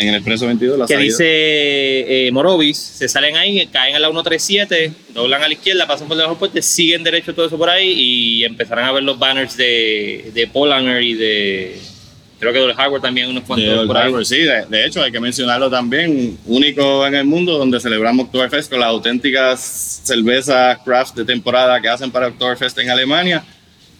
en 0.00 0.08
el 0.08 0.14
Expreso 0.16 0.46
22, 0.46 0.78
la 0.78 0.86
que 0.86 0.94
salida. 0.94 1.06
dice 1.06 1.24
eh, 1.26 2.30
Morovis, 2.32 2.76
se 2.76 3.08
salen 3.08 3.36
ahí, 3.36 3.66
caen 3.66 3.94
a 3.94 3.98
la 3.98 4.08
137, 4.08 4.92
doblan 5.14 5.42
a 5.42 5.48
la 5.48 5.54
izquierda, 5.54 5.86
pasan 5.86 6.08
por 6.08 6.16
debajo 6.16 6.34
del 6.34 6.38
puente, 6.38 6.62
siguen 6.62 7.04
derecho 7.04 7.34
todo 7.34 7.46
eso 7.46 7.58
por 7.58 7.68
ahí 7.68 7.92
y 7.92 8.44
empezarán 8.44 8.86
a 8.86 8.92
ver 8.92 9.02
los 9.02 9.18
banners 9.18 9.56
de, 9.56 10.30
de 10.34 10.46
Polanger 10.46 11.02
y 11.02 11.14
de... 11.14 11.78
Creo 12.38 12.54
que 12.54 12.58
del 12.58 12.72
Hardware 12.72 13.02
también 13.02 13.28
unos 13.28 13.42
de 13.42 13.46
cuantos 13.46 13.68
Old 13.68 13.86
por 13.86 13.96
ahí. 13.98 14.06
Harbor, 14.06 14.24
sí, 14.24 14.38
de, 14.38 14.64
de 14.64 14.86
hecho 14.86 15.02
hay 15.02 15.12
que 15.12 15.20
mencionarlo 15.20 15.68
también, 15.68 16.38
único 16.46 17.06
en 17.06 17.14
el 17.14 17.26
mundo 17.26 17.58
donde 17.58 17.78
celebramos 17.80 18.26
Oktoberfest 18.26 18.70
con 18.70 18.80
las 18.80 18.88
auténticas 18.88 20.00
cervezas 20.04 20.78
craft 20.82 21.16
de 21.16 21.26
temporada 21.26 21.78
que 21.82 21.88
hacen 21.88 22.10
para 22.10 22.28
Oktoberfest 22.28 22.78
en 22.78 22.88
Alemania 22.88 23.44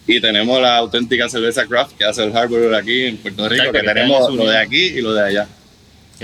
y 0.07 0.19
tenemos 0.19 0.59
la 0.61 0.77
auténtica 0.77 1.29
cerveza 1.29 1.65
craft 1.67 1.97
que 1.97 2.05
hace 2.05 2.23
el 2.23 2.35
Harbor 2.35 2.73
aquí 2.73 3.03
en 3.03 3.17
Puerto 3.17 3.47
Rico, 3.47 3.63
Exacto, 3.63 3.79
que 3.79 3.85
que 3.85 3.93
tenemos 3.93 4.33
lo 4.33 4.49
de 4.49 4.57
aquí 4.57 4.85
y 4.85 5.01
lo 5.01 5.13
de 5.13 5.23
allá. 5.23 5.47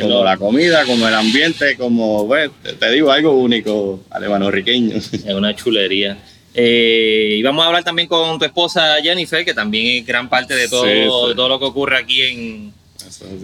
Como 0.01 0.15
lo- 0.15 0.23
la 0.23 0.37
comida, 0.37 0.85
como 0.85 1.07
el 1.07 1.13
ambiente, 1.13 1.75
como, 1.77 2.27
pues, 2.27 2.49
te, 2.79 2.91
digo, 2.91 3.11
algo 3.11 3.31
único 3.33 4.01
alemano-riqueño. 4.09 4.95
Es 4.95 5.23
una 5.33 5.55
chulería. 5.55 6.17
Eh, 6.53 7.35
y 7.37 7.41
vamos 7.43 7.63
a 7.63 7.67
hablar 7.67 7.83
también 7.83 8.07
con 8.07 8.39
tu 8.39 8.45
esposa 8.45 8.95
Jennifer, 9.03 9.45
que 9.45 9.53
también 9.53 10.01
es 10.01 10.05
gran 10.07 10.27
parte 10.27 10.55
de 10.55 10.67
todo, 10.67 10.85
Sí, 10.85 10.89
sí. 10.91 11.29
de 11.29 11.35
todo 11.35 11.49
lo 11.49 11.59
que 11.59 11.65
ocurre 11.65 11.97
aquí 11.97 12.21
en, 12.21 12.73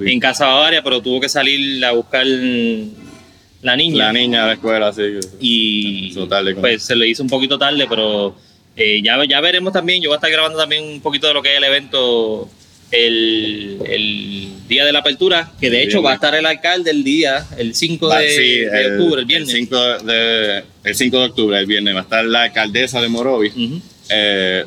en 0.05 0.19
Casa 0.19 0.47
Bavaria, 0.47 0.83
pero 0.83 1.01
tuvo 1.01 1.19
que 1.21 1.29
salir 1.29 1.83
a 1.85 1.91
buscar 1.91 2.25
la 2.25 3.75
niña. 3.77 4.05
La 4.05 4.13
niña 4.13 4.41
de 4.41 4.47
la 4.47 4.53
escuela, 4.53 4.91
sí. 4.93 5.01
y 5.39 6.13
tarde 6.27 6.55
pues 6.55 6.83
se 6.83 6.95
le 6.95 7.07
hizo 7.07 7.23
un 7.23 7.29
poquito 7.29 7.57
tarde, 7.57 7.85
pero 7.87 8.35
eh, 8.75 8.99
ya, 9.03 9.17
ya 9.29 9.39
veremos 9.41 9.71
también. 9.71 10.01
Yo 10.01 10.09
voy 10.09 10.15
a 10.15 10.17
estar 10.17 10.31
grabando 10.31 10.57
también 10.57 10.83
un 10.83 11.01
poquito 11.01 11.27
de 11.27 11.33
lo 11.35 11.41
que 11.43 11.51
es 11.51 11.57
el 11.57 11.63
evento 11.65 12.49
el, 12.93 13.77
el 13.87 14.49
día 14.67 14.85
de 14.85 14.91
la 14.93 14.99
apertura, 14.99 15.51
que 15.59 15.69
de 15.69 15.77
Bien, 15.77 15.89
hecho 15.89 16.01
va 16.03 16.11
a 16.11 16.15
estar 16.15 16.33
el 16.35 16.45
alcalde 16.45 16.91
el 16.91 17.03
día, 17.03 17.45
el 17.57 17.73
5 17.75 18.07
Va- 18.07 18.19
de, 18.19 18.29
sí, 18.29 18.57
de 18.59 18.91
octubre, 18.93 19.21
el 19.21 19.25
viernes. 19.25 19.51
5 19.51 19.97
de, 20.03 20.63
el 20.83 20.95
5 20.95 21.19
de 21.19 21.25
octubre, 21.25 21.59
el 21.59 21.65
viernes, 21.65 21.95
va 21.95 21.99
a 21.99 22.03
estar 22.03 22.23
la 22.25 22.43
alcaldesa 22.43 23.01
de 23.01 23.09
Morovis 23.09 23.53
Ujú. 23.55 23.81
eh, 24.09 24.63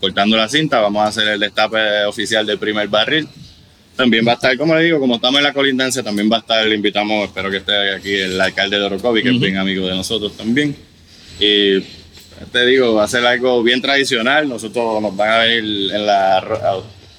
cortando 0.00 0.36
la 0.36 0.48
cinta. 0.48 0.80
Vamos 0.80 1.02
a 1.02 1.08
hacer 1.08 1.28
el 1.28 1.38
destape 1.40 2.04
oficial 2.04 2.46
del 2.46 2.58
primer 2.58 2.88
barril. 2.88 3.28
También 3.96 4.26
va 4.26 4.32
a 4.32 4.34
estar, 4.36 4.56
como 4.56 4.74
le 4.74 4.84
digo, 4.84 4.98
como 4.98 5.16
estamos 5.16 5.38
en 5.38 5.44
la 5.44 5.52
colindancia, 5.52 6.02
también 6.02 6.30
va 6.32 6.36
a 6.38 6.40
estar, 6.40 6.66
le 6.66 6.74
invitamos, 6.74 7.26
espero 7.28 7.50
que 7.50 7.58
esté 7.58 7.90
aquí 7.94 8.14
el 8.14 8.40
alcalde 8.40 8.78
de 8.78 8.84
Orocovi, 8.84 9.22
que 9.22 9.28
Ujú. 9.28 9.36
es 9.36 9.42
bien 9.42 9.58
amigo 9.58 9.86
de 9.86 9.94
nosotros 9.94 10.34
también. 10.36 10.74
Y 11.38 11.80
te 12.50 12.64
digo, 12.64 12.94
va 12.94 13.04
a 13.04 13.08
ser 13.08 13.26
algo 13.26 13.62
bien 13.62 13.82
tradicional. 13.82 14.48
Nosotros 14.48 15.02
nos 15.02 15.14
van 15.14 15.28
a 15.30 15.38
ver 15.44 15.58
en 15.58 16.06
la 16.06 16.40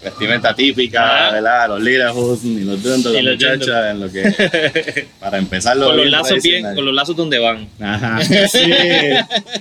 vestimenta 0.03 0.55
típica, 0.55 1.27
Ah. 1.27 1.31
¿verdad? 1.31 1.67
Los 1.69 1.81
Lederhosen 1.81 2.51
y 2.61 2.63
los 2.63 2.81
dundos, 2.81 3.13
los 3.13 3.23
muchachas, 3.23 3.91
en 3.91 3.99
lo 3.99 4.11
que, 4.11 5.07
para 5.19 5.37
empezarlo 5.37 5.87
con 5.87 5.97
los 5.97 6.09
lazos 6.09 6.41
bien, 6.43 6.73
con 6.75 6.85
los 6.85 6.93
lazos 6.93 7.15
donde 7.15 7.37
van. 7.39 7.67
Ajá, 7.79 8.19
sí. 8.47 8.59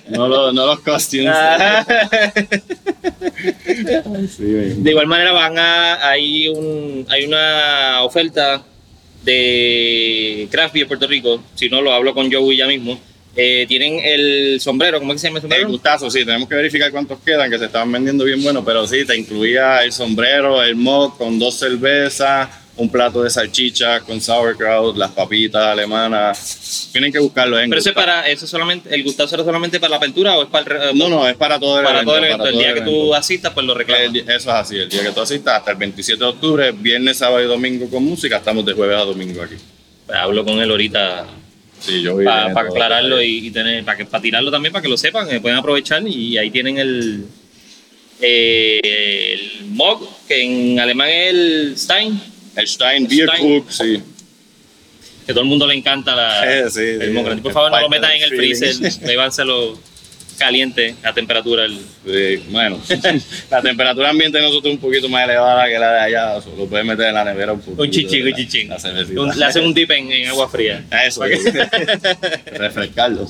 no, 0.08 0.28
lo- 0.28 0.52
no 0.52 0.66
los 0.66 0.80
costumes. 0.80 1.34
Sí, 4.36 4.44
bien. 4.44 4.82
De 4.84 4.90
igual 4.90 5.06
manera 5.06 5.32
van 5.32 5.58
a 5.58 6.08
hay 6.08 6.48
un 6.48 7.06
hay 7.08 7.24
una 7.24 8.02
oferta 8.02 8.62
de 9.24 10.48
Craft 10.50 10.74
Beer 10.74 10.86
Puerto 10.88 11.06
Rico, 11.06 11.42
si 11.54 11.68
no 11.68 11.82
lo 11.82 11.92
hablo 11.92 12.14
con 12.14 12.32
Joey 12.32 12.56
ya 12.56 12.66
mismo. 12.66 12.98
Eh, 13.36 13.64
tienen 13.68 14.00
el 14.02 14.60
sombrero, 14.60 14.98
¿cómo 14.98 15.12
es 15.12 15.16
que 15.16 15.20
se 15.20 15.26
llama 15.28 15.38
el 15.38 15.44
El 15.44 15.50
sombrero? 15.50 15.68
gustazo, 15.68 16.10
sí, 16.10 16.24
tenemos 16.24 16.48
que 16.48 16.54
verificar 16.56 16.90
cuántos 16.90 17.18
quedan, 17.20 17.50
que 17.50 17.58
se 17.58 17.66
estaban 17.66 17.90
vendiendo 17.92 18.24
bien 18.24 18.42
buenos, 18.42 18.64
pero 18.64 18.86
sí, 18.86 19.04
te 19.04 19.16
incluía 19.16 19.84
el 19.84 19.92
sombrero, 19.92 20.62
el 20.62 20.74
mug 20.74 21.16
con 21.16 21.38
dos 21.38 21.54
cervezas, 21.56 22.48
un 22.76 22.90
plato 22.90 23.22
de 23.22 23.30
salchicha 23.30 24.00
con 24.00 24.20
sauerkraut, 24.20 24.96
las 24.96 25.10
papitas 25.12 25.62
alemanas. 25.64 26.88
Tienen 26.92 27.12
que 27.12 27.18
buscarlo 27.20 27.58
en 27.60 27.68
Pero 27.70 27.78
eso 27.80 27.90
es 27.90 27.94
para 27.94 28.26
eso 28.28 28.46
solamente 28.46 28.92
el 28.94 29.04
gustazo 29.04 29.34
era 29.36 29.44
solamente 29.44 29.78
para 29.78 29.90
la 29.90 29.96
apertura 29.98 30.36
o 30.38 30.42
es 30.42 30.48
para 30.48 30.90
el 30.90 30.98
No, 30.98 31.08
no, 31.08 31.28
es 31.28 31.36
para 31.36 31.60
todo 31.60 31.78
el 31.78 31.84
para 31.84 31.98
evento. 32.00 32.10
todo 32.10 32.18
el 32.18 32.24
evento. 32.24 32.38
para 32.38 32.48
el 32.50 32.54
todo 32.54 32.62
día 32.62 32.70
el 32.72 32.78
que 32.78 32.90
tú 32.90 33.14
asistas 33.14 33.52
pues 33.52 33.66
lo 33.66 33.74
reclamas. 33.74 34.06
El 34.06 34.16
eso 34.16 34.32
es 34.32 34.46
así, 34.48 34.76
el 34.78 34.88
día 34.88 35.02
que 35.02 35.10
tú 35.12 35.20
asistas 35.20 35.58
hasta 35.58 35.70
el 35.72 35.76
27 35.76 36.18
de 36.24 36.30
octubre, 36.30 36.72
viernes, 36.72 37.18
sábado 37.18 37.42
y 37.42 37.46
domingo 37.46 37.88
con 37.90 38.02
música, 38.02 38.38
estamos 38.38 38.64
de 38.64 38.72
jueves 38.72 38.96
a 38.96 39.04
domingo 39.04 39.42
aquí. 39.42 39.56
Pues 40.06 40.18
hablo 40.18 40.44
con 40.44 40.58
él 40.60 40.70
ahorita 40.70 41.26
Sí, 41.80 42.02
yo 42.02 42.22
para 42.22 42.60
aclararlo 42.60 43.22
y, 43.22 43.46
y 43.46 43.50
tener 43.50 43.84
para 43.84 43.96
que 43.96 44.04
para 44.04 44.22
tirarlo 44.22 44.50
también 44.50 44.72
para 44.72 44.82
que 44.82 44.88
lo 44.88 44.96
sepan, 44.96 45.28
que 45.28 45.40
pueden 45.40 45.58
aprovechar 45.58 46.06
y 46.06 46.36
ahí 46.36 46.50
tienen 46.50 46.78
el 46.78 47.24
eh, 48.20 48.80
el 49.32 49.66
mug 49.66 50.06
que 50.28 50.42
en 50.42 50.78
alemán 50.78 51.08
es 51.08 51.30
el 51.30 51.74
Stein, 51.76 52.20
El 52.54 52.68
Stein 52.68 53.08
Beer 53.08 53.28
Stein. 53.28 53.60
Cook, 53.60 53.70
sí. 53.70 54.02
que 55.26 55.32
todo 55.32 55.42
el 55.42 55.48
mundo 55.48 55.66
le 55.66 55.74
encanta 55.74 56.14
la, 56.14 56.60
Eh, 56.66 56.70
sí, 56.70 56.80
el 56.80 57.14
sí. 57.14 57.40
Por 57.40 57.52
favor, 57.52 57.70
no 57.70 57.80
lo 57.80 57.88
metan 57.88 58.12
en 58.12 58.22
el 58.24 58.30
freezer, 58.30 58.74
feeling. 58.92 59.76
Caliente 60.40 60.96
a 61.04 61.12
temperatura. 61.12 61.64
el- 61.66 61.78
Sí, 62.04 62.42
bueno, 62.48 62.80
la 63.50 63.60
temperatura 63.62 64.08
ambiente 64.08 64.38
de 64.38 64.44
nosotros 64.44 64.72
es 64.72 64.76
un 64.76 64.80
poquito 64.80 65.08
más 65.08 65.24
elevada 65.24 65.68
que 65.68 65.78
la 65.78 65.92
de 65.92 66.00
allá. 66.00 66.40
Lo 66.56 66.66
puedes 66.66 66.84
meter 66.86 67.08
en 67.08 67.14
la 67.14 67.24
nevera 67.24 67.52
un 67.52 67.60
poquito. 67.60 67.82
un 67.82 67.90
chichín, 67.90 68.22
un 68.24 68.30
la- 68.30 68.36
chichín. 68.36 68.68
La 68.68 69.34
le 69.36 69.44
hacen 69.44 69.64
un 69.64 69.74
dip 69.74 69.90
en, 69.90 70.10
en 70.10 70.28
agua 70.28 70.48
fría. 70.48 70.82
Eso, 71.06 71.22
refrescarlo. 72.52 73.28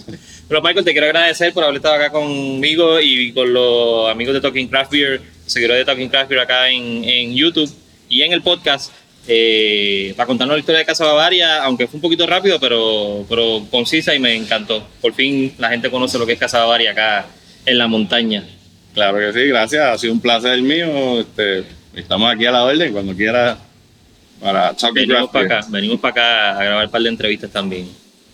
Pero 0.48 0.62
Michael, 0.62 0.84
te 0.84 0.92
quiero 0.92 1.06
agradecer 1.06 1.52
por 1.52 1.64
haber 1.64 1.76
estado 1.76 1.94
acá 1.96 2.10
conmigo 2.10 3.00
y 3.00 3.32
con 3.32 3.52
los 3.52 4.10
amigos 4.10 4.34
de 4.34 4.40
Talking 4.40 4.68
Craft 4.68 4.92
Beer, 4.92 5.20
seguidores 5.46 5.78
de 5.80 5.84
Talking 5.84 6.08
Craft 6.08 6.28
Beer 6.30 6.40
acá 6.42 6.68
en, 6.70 7.04
en 7.04 7.34
YouTube 7.34 7.70
y 8.08 8.22
en 8.22 8.32
el 8.32 8.42
podcast, 8.42 8.92
eh, 9.32 10.12
para 10.16 10.26
contarnos 10.26 10.56
la 10.56 10.58
historia 10.58 10.80
de 10.80 10.84
Casa 10.84 11.04
Bavaria, 11.04 11.62
aunque 11.62 11.86
fue 11.86 11.98
un 11.98 12.02
poquito 12.02 12.26
rápido, 12.26 12.58
pero, 12.58 13.24
pero 13.28 13.64
concisa 13.70 14.12
y 14.12 14.18
me 14.18 14.34
encantó. 14.34 14.84
Por 15.00 15.14
fin 15.14 15.54
la 15.56 15.68
gente 15.68 15.88
conoce 15.88 16.18
lo 16.18 16.26
que 16.26 16.32
es 16.32 16.38
Casa 16.38 16.58
Bavaria 16.58 16.90
acá 16.90 17.26
en 17.64 17.78
la 17.78 17.86
montaña. 17.86 18.42
Claro 18.92 19.18
que 19.18 19.32
sí, 19.32 19.46
gracias. 19.46 19.86
Ha 19.86 19.98
sido 19.98 20.14
un 20.14 20.20
placer 20.20 20.60
mío. 20.62 21.20
Este, 21.20 21.62
estamos 21.94 22.28
aquí 22.34 22.44
a 22.44 22.50
la 22.50 22.64
orden 22.64 22.92
cuando 22.92 23.14
quiera 23.14 23.56
para 24.40 24.74
Venimos 24.92 25.30
para 25.30 25.44
acá, 25.44 25.66
venimos 25.68 26.00
para 26.00 26.10
acá 26.10 26.58
a 26.58 26.64
grabar 26.64 26.84
un 26.86 26.90
par 26.90 27.02
de 27.02 27.08
entrevistas 27.08 27.50
también. 27.50 27.88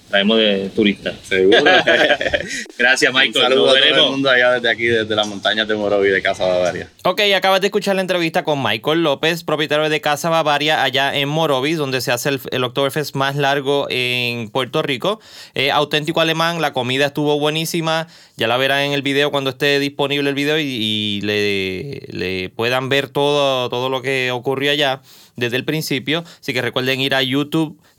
Traemos 0.09 0.39
de 0.39 0.71
turistas. 0.75 1.15
Seguro. 1.23 1.59
Gracias, 2.79 3.13
Michael. 3.13 3.35
Un 3.37 3.43
saludo 3.43 3.67
Nos 3.67 3.77
a 3.77 3.89
todo 3.95 4.05
el 4.07 4.11
mundo 4.13 4.31
allá 4.31 4.53
desde 4.53 4.71
aquí, 4.71 4.87
desde 4.87 5.15
las 5.15 5.27
montañas 5.27 5.67
de 5.67 5.75
Morovi 5.75 6.09
de 6.09 6.23
Casa 6.23 6.47
Bavaria. 6.47 6.89
Ok, 7.05 7.21
acabas 7.37 7.61
de 7.61 7.69
escuchar 7.69 7.97
la 7.97 8.03
entrevista 8.03 8.45
con 8.45 8.63
Michael 8.63 9.03
López, 9.03 9.45
propietario 9.45 9.89
de 9.89 10.01
Casa 10.01 10.31
Bavaria 10.31 10.83
allá 10.83 11.17
en 11.17 11.29
Morovis, 11.29 11.77
donde 11.77 12.01
se 12.01 12.13
hace 12.13 12.29
el, 12.31 12.41
el 12.51 12.65
Oktoberfest 12.65 13.15
más 13.15 13.37
largo 13.37 13.87
en 13.91 14.49
Puerto 14.51 14.83
Rico. 14.83 15.21
Eh, 15.55 15.71
auténtico 15.71 16.21
alemán, 16.21 16.61
la 16.61 16.73
comida 16.73 17.07
estuvo 17.07 17.39
buenísima. 17.39 18.07
Ya 18.37 18.47
la 18.47 18.57
verán 18.57 18.83
en 18.83 18.93
el 18.93 19.03
video 19.03 19.31
cuando 19.31 19.51
esté 19.51 19.79
disponible 19.79 20.29
el 20.29 20.35
video 20.35 20.59
y, 20.59 20.65
y 20.65 21.21
le, 21.23 22.07
le 22.11 22.49
puedan 22.51 22.89
ver 22.89 23.09
todo, 23.09 23.69
todo 23.69 23.89
lo 23.89 24.03
que 24.03 24.31
ocurrió 24.31 24.71
allá 24.71 25.01
desde 25.37 25.57
el 25.57 25.65
principio. 25.65 26.25
Así 26.41 26.53
que 26.53 26.63
recuerden 26.63 27.01
ir 27.01 27.15
a 27.15 27.23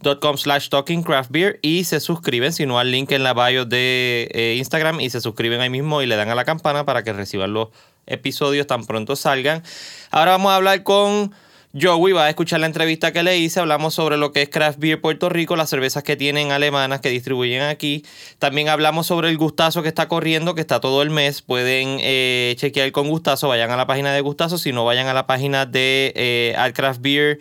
youtube.com 0.03 0.37
slash 0.37 0.69
talkingcraftbeer 0.69 1.59
y 1.61 1.83
se 1.83 1.99
suscriben, 1.99 2.53
si 2.53 2.65
no 2.65 2.79
al 2.79 2.91
link 2.91 3.11
en 3.11 3.23
la 3.23 3.33
bio 3.33 3.65
de 3.65 4.29
eh, 4.33 4.55
Instagram 4.57 5.01
y 5.01 5.09
se 5.09 5.21
suscriben 5.21 5.61
ahí 5.61 5.69
mismo 5.69 6.01
y 6.01 6.05
le 6.05 6.15
dan 6.15 6.29
a 6.29 6.35
la 6.35 6.45
campana 6.45 6.85
para 6.85 7.03
que 7.03 7.13
reciban 7.13 7.53
los 7.53 7.69
episodios 8.05 8.67
tan 8.67 8.85
pronto 8.85 9.15
salgan. 9.15 9.63
Ahora 10.11 10.31
vamos 10.31 10.51
a 10.51 10.55
hablar 10.55 10.83
con 10.83 11.33
Joey, 11.79 12.13
va 12.13 12.25
a 12.25 12.29
escuchar 12.29 12.59
la 12.61 12.65
entrevista 12.65 13.11
que 13.11 13.21
le 13.23 13.37
hice, 13.37 13.59
hablamos 13.59 13.93
sobre 13.93 14.17
lo 14.17 14.31
que 14.31 14.41
es 14.41 14.49
Craft 14.49 14.79
Beer 14.79 15.01
Puerto 15.01 15.29
Rico, 15.29 15.55
las 15.55 15.69
cervezas 15.69 16.01
que 16.01 16.15
tienen 16.15 16.51
alemanas 16.51 17.01
que 17.01 17.09
distribuyen 17.09 17.61
aquí. 17.61 18.03
También 18.39 18.69
hablamos 18.69 19.07
sobre 19.07 19.29
el 19.29 19.37
Gustazo 19.37 19.83
que 19.83 19.89
está 19.89 20.07
corriendo, 20.07 20.55
que 20.55 20.61
está 20.61 20.79
todo 20.79 21.01
el 21.01 21.09
mes. 21.09 21.41
Pueden 21.41 21.97
eh, 21.99 22.55
chequear 22.57 22.91
con 22.91 23.09
Gustazo, 23.09 23.49
vayan 23.49 23.69
a 23.69 23.77
la 23.77 23.85
página 23.85 24.13
de 24.13 24.21
Gustazo, 24.21 24.57
si 24.57 24.71
no 24.71 24.85
vayan 24.85 25.07
a 25.07 25.13
la 25.13 25.27
página 25.27 25.65
de 25.65 26.13
eh, 26.15 26.71
Craft 26.73 27.01
Beer 27.01 27.39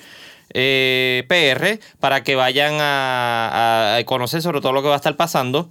eh, 0.59 1.25
PR 1.29 1.79
para 2.01 2.25
que 2.25 2.35
vayan 2.35 2.79
a, 2.81 3.99
conocer 4.07 4.41
sobre 4.41 4.63
todo 4.63 4.73
lo 4.73 4.81
que 4.81 4.89
va 4.89 4.95
a 4.95 4.97
estar 4.97 5.17
pasando. 5.17 5.69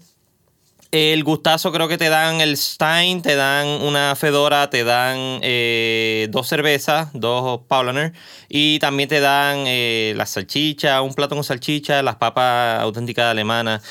El 0.91 1.24
gustazo 1.24 1.71
creo 1.71 1.88
que 1.88 1.98
te 1.98 2.08
dan 2.08 2.39
el 2.39 2.56
Stein, 2.56 3.21
te 3.24 3.36
dan 3.36 3.67
una 3.67 4.15
Fedora, 4.15 4.69
te 4.69 4.84
dan 4.84 5.39
eh, 5.41 6.28
dos 6.30 6.48
cervezas, 6.48 7.10
dos 7.13 7.62
Paulaner, 7.67 8.13
y 8.48 8.78
también 8.80 9.10
te 9.10 9.19
dan 9.19 9.63
eh, 9.65 10.13
la 10.15 10.28
salchicha, 10.28 11.02
un 11.02 11.15
plato 11.15 11.34
con 11.36 11.43
salchicha, 11.43 12.04
las 12.04 12.15
papas 12.17 12.80
auténticas 12.80 13.26
alemanas, 13.26 13.82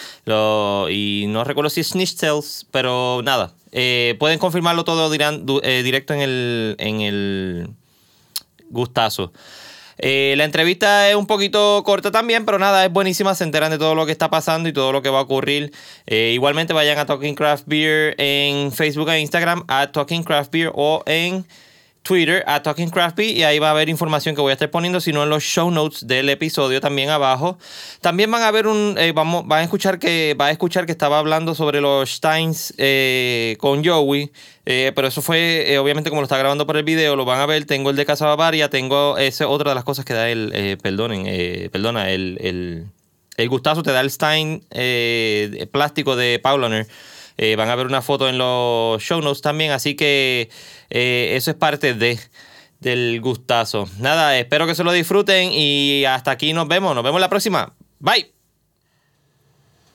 y 0.90 1.24
no 1.28 1.42
recuerdo 1.44 1.68
si 1.68 1.80
es 1.80 1.88
Schnitzels, 1.88 2.66
pero 2.70 3.20
nada. 3.22 3.52
Eh, 3.72 4.14
pueden 4.20 4.38
confirmarlo 4.38 4.84
todo 4.84 5.10
dirán- 5.10 5.44
directo 5.44 6.14
en 6.14 6.20
el, 6.20 6.76
en 6.78 7.00
el 7.00 7.68
gustazo. 8.70 9.32
Eh, 9.98 10.34
la 10.36 10.44
entrevista 10.44 11.08
es 11.08 11.16
un 11.16 11.26
poquito 11.26 11.82
corta 11.84 12.10
también, 12.10 12.44
pero 12.44 12.58
nada, 12.58 12.84
es 12.84 12.92
buenísima. 12.92 13.34
Se 13.34 13.44
enteran 13.44 13.70
de 13.70 13.78
todo 13.78 13.94
lo 13.94 14.06
que 14.06 14.12
está 14.12 14.30
pasando 14.30 14.68
y 14.68 14.72
todo 14.72 14.92
lo 14.92 15.02
que 15.02 15.10
va 15.10 15.18
a 15.18 15.22
ocurrir. 15.22 15.72
Eh, 16.06 16.32
igualmente 16.34 16.72
vayan 16.72 16.98
a 16.98 17.06
Talking 17.06 17.34
Craft 17.34 17.64
Beer 17.66 18.14
en 18.18 18.72
Facebook 18.72 19.08
e 19.10 19.20
Instagram, 19.20 19.64
a 19.68 19.90
Talking 19.92 20.22
Craft 20.22 20.52
Beer 20.52 20.72
o 20.74 21.02
en 21.06 21.44
Twitter, 22.04 22.44
a 22.46 22.62
Talking 22.62 22.90
Craft 22.90 23.16
Beer, 23.16 23.34
y 23.34 23.44
ahí 23.44 23.58
va 23.58 23.68
a 23.68 23.70
haber 23.70 23.88
información 23.88 24.34
que 24.34 24.42
voy 24.42 24.50
a 24.50 24.52
estar 24.52 24.70
poniendo, 24.70 25.00
sino 25.00 25.22
en 25.22 25.30
los 25.30 25.42
show 25.42 25.70
notes 25.70 26.06
del 26.06 26.28
episodio 26.28 26.78
también 26.78 27.08
abajo. 27.08 27.58
También 28.02 28.30
van 28.30 28.42
a 28.42 28.50
ver 28.50 28.66
un, 28.66 28.94
eh, 28.98 29.12
vamos, 29.12 29.46
van 29.46 29.60
a 29.60 29.62
escuchar 29.62 29.98
que, 29.98 30.36
va 30.38 30.46
a 30.46 30.50
escuchar 30.50 30.84
que 30.84 30.92
estaba 30.92 31.18
hablando 31.18 31.54
sobre 31.54 31.80
los 31.80 32.10
Steins 32.10 32.74
eh, 32.76 33.56
con 33.58 33.82
Joey. 33.82 34.30
Eh, 34.66 34.92
pero 34.94 35.08
eso 35.08 35.22
fue, 35.22 35.78
obviamente, 35.78 36.10
como 36.10 36.20
lo 36.20 36.26
está 36.26 36.36
grabando 36.36 36.66
por 36.66 36.76
el 36.76 36.84
video, 36.84 37.16
lo 37.16 37.24
van 37.24 37.40
a 37.40 37.46
ver. 37.46 37.64
Tengo 37.64 37.88
el 37.88 37.96
de 37.96 38.04
Casa 38.04 38.26
Bavaria, 38.26 38.68
tengo 38.68 39.16
esa 39.16 39.48
otra 39.48 39.70
de 39.70 39.74
las 39.74 39.84
cosas 39.84 40.04
que 40.04 40.12
da 40.12 40.28
el, 40.28 40.78
perdonen, 40.82 41.24
perdona, 41.70 42.10
el, 42.10 42.36
el, 42.42 42.84
el 43.38 43.48
gustazo 43.48 43.82
te 43.82 43.92
da 43.92 44.02
el 44.02 44.10
Stein 44.10 44.62
plástico 45.72 46.16
de 46.16 46.38
Paulaner. 46.38 46.86
Eh, 47.36 47.56
van 47.56 47.68
a 47.68 47.74
ver 47.74 47.86
una 47.86 48.02
foto 48.02 48.28
en 48.28 48.38
los 48.38 49.02
show 49.02 49.20
notes 49.20 49.42
también, 49.42 49.72
así 49.72 49.94
que 49.96 50.50
eh, 50.90 51.32
eso 51.34 51.50
es 51.50 51.56
parte 51.56 51.94
de 51.94 52.18
del 52.80 53.20
gustazo. 53.22 53.88
Nada, 53.98 54.38
espero 54.38 54.66
que 54.66 54.74
se 54.74 54.84
lo 54.84 54.92
disfruten 54.92 55.50
y 55.52 56.04
hasta 56.04 56.30
aquí 56.30 56.52
nos 56.52 56.68
vemos. 56.68 56.94
Nos 56.94 57.02
vemos 57.02 57.18
la 57.18 57.30
próxima. 57.30 57.72
Bye. 57.98 58.30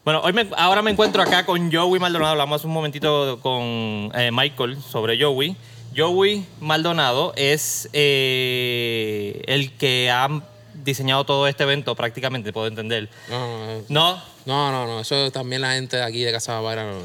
Bueno, 0.04 0.22
hoy 0.24 0.34
ahora 0.58 0.82
me 0.82 0.90
encuentro 0.90 1.22
acá 1.22 1.46
con 1.46 1.72
Joey 1.72 2.00
Maldonado. 2.00 2.32
Hablamos 2.32 2.66
un 2.66 2.72
momentito 2.72 3.40
con 3.44 4.12
eh, 4.16 4.32
Michael 4.34 4.82
sobre 4.82 5.22
Joey. 5.22 5.56
Joey 5.96 6.46
Maldonado 6.60 7.34
es 7.36 7.90
el 7.94 9.72
que 9.78 10.10
ha 10.12 10.42
diseñado 10.84 11.24
todo 11.26 11.48
este 11.48 11.64
evento 11.64 11.96
prácticamente, 11.96 12.52
puedo 12.54 12.68
entender. 12.68 13.10
No, 13.30 13.82
¿No? 13.90 14.22
no, 14.46 14.72
no, 14.72 14.88
no, 14.88 15.00
eso 15.02 15.32
también 15.32 15.62
la 15.62 15.74
gente 15.74 15.98
de 15.98 16.04
aquí 16.04 16.22
de 16.24 16.32
Casa 16.32 16.54
Bavaria. 16.54 16.84
no, 16.84 17.00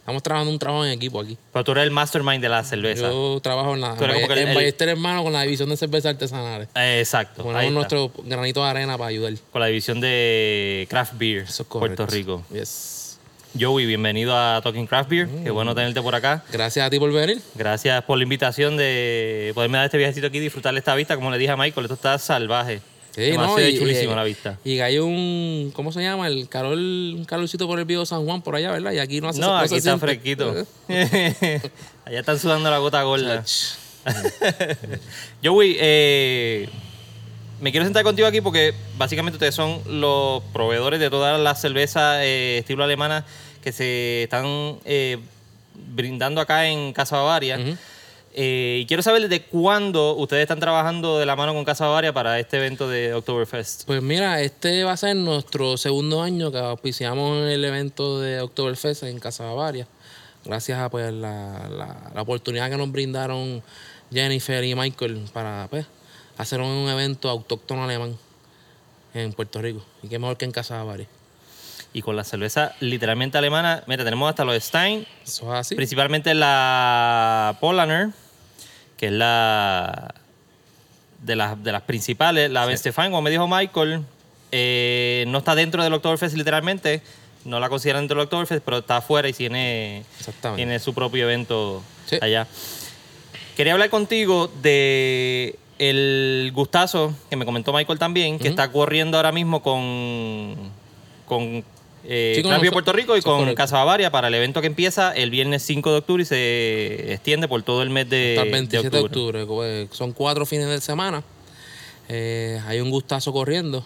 Estamos 0.00 0.22
trabajando 0.24 0.50
un 0.52 0.58
trabajo 0.58 0.84
en 0.84 0.90
equipo 0.92 1.20
aquí. 1.20 1.38
Pero 1.52 1.62
tú 1.64 1.70
eres 1.72 1.84
el 1.84 1.90
mastermind 1.92 2.42
de 2.42 2.48
la 2.48 2.64
cerveza. 2.64 3.02
Yo 3.10 3.38
trabajo 3.40 3.74
en 3.74 3.80
la 3.82 3.94
el- 3.94 4.38
en 4.38 4.48
el- 4.48 4.54
Ballester 4.56 4.88
Hermano 4.88 5.22
con 5.22 5.32
la 5.32 5.42
división 5.42 5.68
de 5.68 5.76
cervezas 5.76 6.14
artesanales. 6.14 6.68
Eh, 6.74 6.98
exacto. 6.98 7.44
Ponemos 7.44 7.72
nuestro 7.72 8.10
granito 8.24 8.64
de 8.64 8.70
arena 8.70 8.98
para 8.98 9.10
ayudar. 9.10 9.34
Con 9.52 9.60
la 9.60 9.68
división 9.68 10.00
de 10.00 10.86
Craft 10.90 11.12
Beer, 11.16 11.42
Eso 11.42 11.62
es 11.62 11.68
correcto. 11.68 11.96
Puerto 12.06 12.12
Rico. 12.12 12.42
Yes. 12.52 12.96
Joey, 13.58 13.84
bienvenido 13.84 14.36
a 14.36 14.60
Talking 14.62 14.86
Craft 14.86 15.10
Beer. 15.10 15.28
Qué 15.42 15.50
bueno 15.50 15.74
tenerte 15.74 16.00
por 16.00 16.14
acá. 16.14 16.44
Gracias 16.52 16.86
a 16.86 16.90
ti 16.90 16.98
por 17.00 17.12
venir. 17.12 17.42
Gracias 17.56 18.04
por 18.04 18.16
la 18.16 18.22
invitación 18.22 18.76
de 18.76 19.50
poderme 19.54 19.78
dar 19.78 19.86
este 19.86 19.98
viajecito 19.98 20.28
aquí 20.28 20.38
y 20.38 20.40
disfrutar 20.40 20.76
esta 20.76 20.94
vista. 20.94 21.16
Como 21.16 21.30
le 21.30 21.38
dije 21.38 21.50
a 21.50 21.56
Michael, 21.56 21.86
esto 21.86 21.94
está 21.94 22.16
salvaje. 22.18 22.80
Sí, 23.10 23.32
¿no? 23.32 23.58
Y, 23.58 23.76
chulísimo 23.76 24.12
eh, 24.12 24.16
la 24.16 24.24
vista. 24.24 24.58
Y 24.64 24.78
hay 24.78 24.98
un, 24.98 25.72
¿cómo 25.74 25.90
se 25.90 26.00
llama? 26.00 26.28
El 26.28 26.48
calor, 26.48 26.78
un 26.78 27.24
calorcito 27.24 27.66
por 27.66 27.80
el 27.80 27.86
viejo 27.86 28.06
San 28.06 28.24
Juan 28.24 28.40
por 28.40 28.54
allá, 28.54 28.70
¿verdad? 28.70 28.92
Y 28.92 28.98
aquí 29.00 29.20
no 29.20 29.28
hace 29.28 29.40
No, 29.40 29.48
no 29.48 29.56
aquí 29.56 29.74
está 29.74 29.98
fresquito. 29.98 30.54
Allá 30.88 32.20
están 32.20 32.38
sudando 32.38 32.70
la 32.70 32.78
gota 32.78 33.02
gorda. 33.02 33.44
Joey, 35.44 35.76
eh, 35.80 36.68
me 37.60 37.70
quiero 37.70 37.84
sentar 37.84 38.02
contigo 38.04 38.26
aquí 38.28 38.40
porque 38.40 38.74
básicamente 38.96 39.36
ustedes 39.36 39.54
son 39.54 39.80
los 39.86 40.42
proveedores 40.52 41.00
de 41.00 41.10
todas 41.10 41.38
las 41.40 41.60
cervezas 41.60 42.18
eh, 42.22 42.58
estilo 42.58 42.84
alemana 42.84 43.24
que 43.62 43.72
se 43.72 44.22
están 44.24 44.78
eh, 44.84 45.18
brindando 45.94 46.40
acá 46.40 46.66
en 46.68 46.92
Casa 46.92 47.16
Bavaria. 47.16 47.58
Ujú. 47.58 47.76
Eh, 48.32 48.78
y 48.82 48.86
quiero 48.86 49.02
saber 49.02 49.22
desde 49.22 49.42
cuándo 49.42 50.14
ustedes 50.14 50.42
están 50.42 50.60
trabajando 50.60 51.18
de 51.18 51.26
la 51.26 51.34
mano 51.34 51.52
con 51.52 51.64
Casa 51.64 51.86
Bavaria 51.86 52.12
para 52.12 52.38
este 52.38 52.58
evento 52.58 52.88
de 52.88 53.12
Oktoberfest. 53.12 53.84
Pues 53.86 54.00
mira, 54.02 54.40
este 54.40 54.84
va 54.84 54.92
a 54.92 54.96
ser 54.96 55.16
nuestro 55.16 55.76
segundo 55.76 56.22
año 56.22 56.52
que 56.52 56.58
auspiciamos 56.58 57.48
el 57.48 57.64
evento 57.64 58.20
de 58.20 58.40
Oktoberfest 58.40 59.02
en 59.02 59.18
Casa 59.18 59.44
Bavaria. 59.44 59.86
Gracias 60.44 60.78
a 60.78 60.88
pues, 60.88 61.12
la, 61.12 61.68
la- 61.68 62.10
la 62.14 62.22
oportunidad 62.22 62.70
que 62.70 62.76
nos 62.76 62.90
brindaron 62.92 63.62
Jennifer 64.12 64.62
y 64.64 64.74
Michael 64.76 65.24
para 65.32 65.66
pues, 65.68 65.84
hacer 66.40 66.60
un 66.60 66.88
evento 66.88 67.28
autóctono 67.28 67.84
alemán 67.84 68.16
en 69.14 69.32
Puerto 69.32 69.60
Rico. 69.60 69.84
Y 70.02 70.08
qué 70.08 70.18
mejor 70.18 70.36
que 70.36 70.44
en 70.44 70.52
Casa 70.52 70.76
Bavaria. 70.76 71.06
Y 71.92 72.02
con 72.02 72.14
la 72.16 72.22
cerveza 72.24 72.74
literalmente 72.80 73.36
alemana, 73.38 73.82
mira, 73.86 74.04
tenemos 74.04 74.28
hasta 74.30 74.44
los 74.44 74.62
Stein, 74.62 75.06
Eso 75.24 75.52
es 75.54 75.60
así. 75.60 75.74
principalmente 75.74 76.32
la 76.34 77.56
Polaner, 77.60 78.10
que 78.96 79.06
es 79.06 79.12
la 79.12 80.14
de 81.22 81.36
las, 81.36 81.62
de 81.62 81.72
las 81.72 81.82
principales, 81.82 82.50
la 82.50 82.64
Ben 82.64 82.78
Stefan, 82.78 83.10
como 83.10 83.22
me 83.22 83.30
dijo 83.30 83.46
Michael, 83.48 84.04
eh, 84.52 85.24
no 85.28 85.38
está 85.38 85.54
dentro 85.54 85.82
del 85.82 85.92
Oktoberfest 85.92 86.36
literalmente, 86.36 87.02
no 87.44 87.58
la 87.60 87.68
consideran 87.68 88.02
dentro 88.02 88.16
del 88.18 88.24
Oktoberfest, 88.26 88.64
pero 88.64 88.78
está 88.78 88.98
afuera 88.98 89.28
y 89.28 89.32
tiene, 89.32 90.04
Exactamente. 90.18 90.58
tiene 90.64 90.78
su 90.78 90.94
propio 90.94 91.24
evento 91.24 91.82
Sí. 92.06 92.18
allá. 92.22 92.46
Quería 93.56 93.72
hablar 93.74 93.90
contigo 93.90 94.50
de 94.62 95.58
el 95.80 96.52
gustazo 96.54 97.14
que 97.30 97.36
me 97.36 97.46
comentó 97.46 97.72
Michael 97.72 97.98
también, 97.98 98.38
que 98.38 98.48
está 98.48 98.70
corriendo 98.70 99.16
ahora 99.16 99.32
mismo 99.32 99.62
con, 99.62 100.54
con 101.26 101.64
eh, 102.04 102.34
Sí, 102.36 102.42
con 102.42 102.60
Puerto 102.70 102.92
Rico 102.92 103.16
y 103.16 103.22
con. 103.22 103.54
Casa 103.54 103.78
Bavaria 103.78 104.10
para 104.10 104.28
el 104.28 104.34
evento 104.34 104.60
que 104.60 104.66
empieza 104.66 105.12
el 105.12 105.30
viernes 105.30 105.62
5 105.62 105.90
de 105.90 105.98
octubre 105.98 106.22
y 106.22 106.26
se 106.26 107.14
extiende 107.14 107.48
por 107.48 107.62
todo 107.62 107.82
el 107.82 107.88
mes 107.88 108.10
de, 108.10 108.36
Hasta 108.36 108.42
el 108.42 108.46
de 108.48 108.52
27 108.52 108.90
de 108.90 109.02
octubre. 109.02 109.42
octubre. 109.42 109.46
pues, 109.46 109.96
son 109.96 110.12
cuatro 110.12 110.44
fines 110.44 110.68
de 110.68 110.82
semana. 110.82 111.22
Eh, 112.10 112.60
hay 112.66 112.80
un 112.80 112.90
gustazo 112.90 113.32
corriendo 113.32 113.82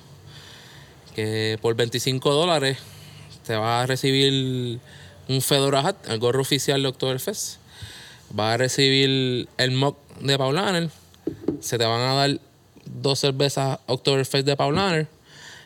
que 1.15 1.59
por 1.63 1.77
25 1.77 2.33
dólares 2.33 2.79
te 3.47 3.55
va 3.55 3.83
a 3.83 3.87
recibir 3.87 4.81
un 5.29 5.43
Fedora 5.43 5.81
Hat, 5.81 6.09
el 6.09 6.19
gorro 6.19 6.41
oficial 6.41 6.83
de 6.83 6.89
Oktoberfest. 6.89 7.59
Va 8.37 8.55
a 8.55 8.57
recibir 8.57 9.49
el 9.59 9.71
mock 9.71 9.97
de 10.21 10.37
Paulaner. 10.37 10.91
Se 11.61 11.79
te 11.79 11.85
van 11.85 12.01
a 12.01 12.15
dar 12.15 12.39
dos 12.85 13.19
cervezas 13.21 13.79
Oktoberfest 13.87 14.47
de 14.47 14.57
Paulaner. 14.57 15.07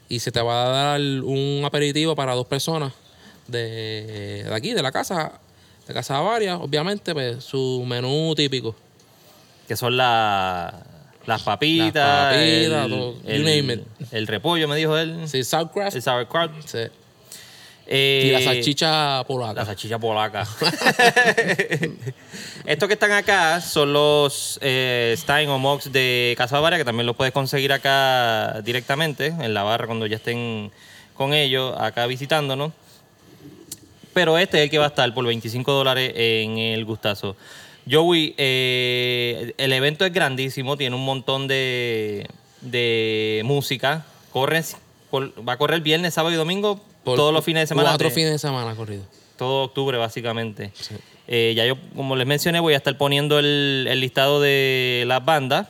Y 0.08 0.20
se 0.20 0.32
te 0.32 0.40
va 0.40 0.66
a 0.66 0.68
dar 0.68 1.00
un 1.00 1.62
aperitivo 1.64 2.16
para 2.16 2.34
dos 2.34 2.46
personas 2.46 2.92
de, 3.46 4.44
de 4.46 4.54
aquí, 4.54 4.72
de 4.72 4.82
la 4.82 4.90
casa, 4.92 5.32
de 5.86 5.92
Casa 5.94 6.14
Bavaria, 6.14 6.56
obviamente, 6.56 7.12
pues 7.12 7.44
su 7.44 7.84
menú 7.86 8.34
típico. 8.34 8.74
Que 9.66 9.76
son 9.76 9.96
la- 9.96 10.82
las 11.26 11.42
papitas, 11.42 11.94
Las 11.94 12.32
papitas, 12.34 12.42
el, 12.86 12.90
todo, 12.90 13.12
you 13.16 13.20
el- 13.26 13.44
name 13.44 13.74
it. 13.74 13.82
el 14.12 14.26
repollo, 14.26 14.66
me 14.66 14.76
dijo 14.76 14.96
él, 14.96 15.28
Sí, 15.28 15.44
Sauerkraut. 15.44 15.94
el 15.94 16.00
sauerkraut. 16.02 16.52
Sí. 16.64 16.78
Eh, 17.90 18.24
Y 18.26 18.30
la 18.30 18.42
salchicha 18.42 19.24
polaca. 19.26 19.60
La 19.60 19.64
salchicha 19.64 19.98
polaca. 19.98 20.46
Estos 22.66 22.86
que 22.86 22.92
están 22.92 23.12
acá 23.12 23.62
son 23.62 23.94
los 23.94 24.58
eh, 24.60 25.14
Stein 25.16 25.48
o 25.48 25.58
Mox 25.58 25.90
de 25.90 26.34
Casa 26.36 26.56
Bavaria, 26.56 26.76
que 26.78 26.84
también 26.84 27.06
los 27.06 27.16
puedes 27.16 27.32
conseguir 27.32 27.72
acá 27.72 28.60
directamente, 28.62 29.28
en 29.28 29.54
la 29.54 29.62
barra 29.62 29.86
cuando 29.86 30.04
ya 30.04 30.16
estén 30.16 30.70
con 31.14 31.32
ellos, 31.32 31.74
acá 31.78 32.06
visitándonos. 32.06 32.72
Pero 34.12 34.36
este 34.36 34.58
es 34.58 34.64
el 34.64 34.70
que 34.70 34.78
va 34.78 34.84
a 34.84 34.88
estar 34.88 35.12
por 35.14 35.24
25 35.24 35.72
dólares 35.72 36.12
en 36.14 36.58
el 36.58 36.84
Gustazo. 36.84 37.36
Joey, 37.90 38.34
eh, 38.36 39.54
el 39.56 39.72
evento 39.72 40.04
es 40.04 40.12
grandísimo, 40.12 40.76
tiene 40.76 40.94
un 40.94 41.06
montón 41.06 41.48
de, 41.48 42.28
de 42.60 43.40
música. 43.44 44.04
Corre, 44.30 44.62
va 45.12 45.54
a 45.54 45.56
correr 45.56 45.80
viernes, 45.80 46.12
sábado 46.12 46.34
y 46.34 46.36
domingo, 46.36 46.80
Por 47.08 47.16
todos 47.16 47.32
los 47.34 47.44
fines 47.44 47.62
de 47.62 47.66
semana. 47.68 47.90
Cuatro 47.90 48.08
de- 48.08 48.14
fines 48.14 48.32
de 48.32 48.38
semana 48.38 48.74
corrido. 48.74 49.02
todo 49.36 49.64
octubre, 49.64 49.96
básicamente. 49.98 50.72
Eh, 51.28 51.52
ya 51.56 51.64
yo, 51.66 51.76
como 51.94 52.16
les 52.16 52.26
mencioné, 52.26 52.58
voy 52.60 52.74
a 52.74 52.78
estar 52.78 52.96
poniendo 52.96 53.38
el, 53.38 53.86
el 53.88 54.00
listado 54.00 54.40
de 54.40 55.04
las 55.06 55.24
bandas 55.24 55.66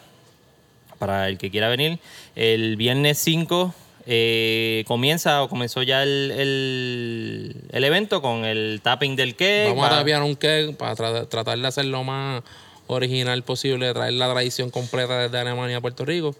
para 0.99 1.29
el 1.29 1.37
que 1.39 1.51
quiera 1.51 1.69
venir. 1.69 1.99
El 2.37 2.77
viernes 2.77 3.19
5 3.19 3.75
eh, 4.07 4.85
comienza 4.87 5.43
o 5.43 5.49
comenzó 5.49 5.83
ya 5.83 6.03
el, 6.03 6.33
el- 6.37 7.57
el 7.71 7.85
evento 7.85 8.23
con 8.23 8.45
el 8.45 8.81
tapping 8.83 9.17
del 9.17 9.35
cake. 9.37 9.69
Vamos 9.69 9.87
a 9.87 9.91
tapear 9.99 10.23
un 10.23 10.35
cake 10.35 10.75
para 10.77 10.95
tra- 10.95 11.29
tratar 11.29 11.59
de 11.59 11.67
hacer 11.67 11.85
lo 11.85 12.05
más 12.05 12.43
original 12.87 13.43
posible, 13.43 13.93
traer 13.93 14.15
la 14.15 14.31
tradición 14.31 14.71
completa 14.71 15.19
desde 15.19 15.39
Alemania 15.39 15.77
a 15.77 15.81
Puerto 15.81 16.05
Rico. 16.07 16.35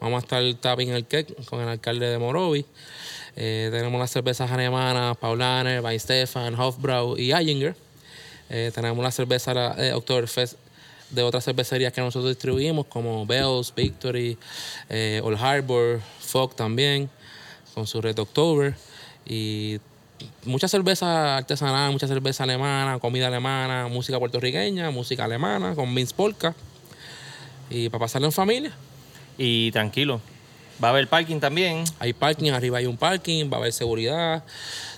Vamos 0.00 0.22
a 0.22 0.24
estar 0.24 0.54
tapping 0.60 0.90
el 0.90 1.06
cake 1.06 1.34
con 1.46 1.60
el 1.60 1.68
alcalde 1.68 2.06
de 2.06 2.18
Morovi. 2.18 2.66
Eh, 3.36 3.68
tenemos 3.72 3.98
las 3.98 4.10
cervezas 4.10 4.50
alemanas, 4.50 5.16
Paulaner, 5.16 5.80
Weinstefan, 5.80 6.54
Hofbrau 6.58 7.16
y 7.18 7.32
Eyinger. 7.32 7.74
Eh, 8.50 8.70
tenemos 8.74 9.02
la 9.02 9.10
cerveza 9.10 9.74
eh, 9.78 9.92
Oktoberfest 9.94 10.54
de 11.10 11.22
otras 11.22 11.44
cervecerías 11.44 11.92
que 11.92 12.00
nosotros 12.00 12.30
distribuimos, 12.30 12.86
como 12.86 13.24
Bells, 13.26 13.72
Victory, 13.74 14.36
eh, 14.88 15.20
Old 15.22 15.38
Harbor, 15.40 16.00
Fog 16.20 16.54
también, 16.54 17.08
con 17.74 17.86
su 17.86 18.00
Red 18.00 18.18
October. 18.18 18.74
Y 19.26 19.80
mucha 20.44 20.68
cerveza 20.68 21.36
artesanal, 21.36 21.92
mucha 21.92 22.08
cerveza 22.08 22.44
alemana, 22.44 22.98
comida 22.98 23.28
alemana, 23.28 23.88
música 23.88 24.18
puertorriqueña, 24.18 24.90
música 24.90 25.24
alemana, 25.24 25.74
con 25.74 25.94
Vince 25.94 26.14
Polka. 26.14 26.54
Y 27.70 27.88
para 27.88 28.00
pasarlo 28.00 28.26
en 28.26 28.32
familia. 28.32 28.72
Y 29.38 29.70
tranquilo. 29.72 30.20
Va 30.82 30.88
a 30.88 30.90
haber 30.90 31.08
parking 31.08 31.38
también. 31.40 31.84
Hay 31.98 32.12
parking, 32.12 32.50
arriba 32.50 32.78
hay 32.78 32.86
un 32.86 32.96
parking, 32.96 33.50
va 33.50 33.56
a 33.56 33.60
haber 33.60 33.72
seguridad. 33.72 34.42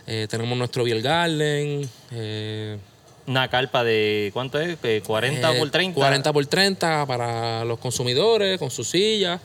eh, 0.07 0.27
tenemos 0.31 0.57
nuestro 0.57 0.85
Beer 0.85 1.03
Garden. 1.03 1.89
eh, 2.13 2.79
Una 3.27 3.49
carpa 3.49 3.83
de, 3.85 4.31
¿cuánto 4.33 4.59
es? 4.61 4.79
Que 4.79 5.03
40 5.03 5.53
eh, 5.55 5.59
por 5.59 5.71
30. 5.71 5.95
40 5.95 6.33
por 6.33 6.47
30 6.47 7.07
para 7.07 7.65
los 7.65 7.79
consumidores, 7.79 8.59
con 8.59 8.71
sus 8.71 8.89
sillas. 8.89 9.41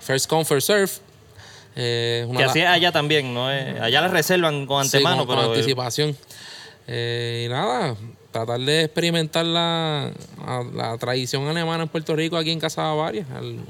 First 0.00 0.28
come, 0.28 0.44
first 0.44 0.66
serve. 0.66 0.90
Que 1.74 2.44
así 2.44 2.60
es 2.60 2.66
allá 2.66 2.90
también, 2.90 3.32
¿no? 3.32 3.46
Allá 3.46 4.00
las 4.00 4.10
reservan 4.10 4.66
con 4.66 4.80
antemano, 4.82 5.18
con, 5.26 5.36
con 5.36 5.36
pero... 5.36 5.52
anticipación. 5.54 6.16
Eh, 6.88 7.44
y 7.46 7.48
nada, 7.48 7.94
tratar 8.32 8.58
de 8.60 8.84
experimentar 8.84 9.44
la, 9.46 10.10
la, 10.44 10.64
la 10.74 10.98
tradición 10.98 11.46
alemana 11.46 11.84
en 11.84 11.88
Puerto 11.88 12.16
Rico, 12.16 12.36
aquí 12.36 12.50
en 12.50 12.58
Casa 12.60 12.82
Bavaria. 12.82 13.24
al- 13.34 13.60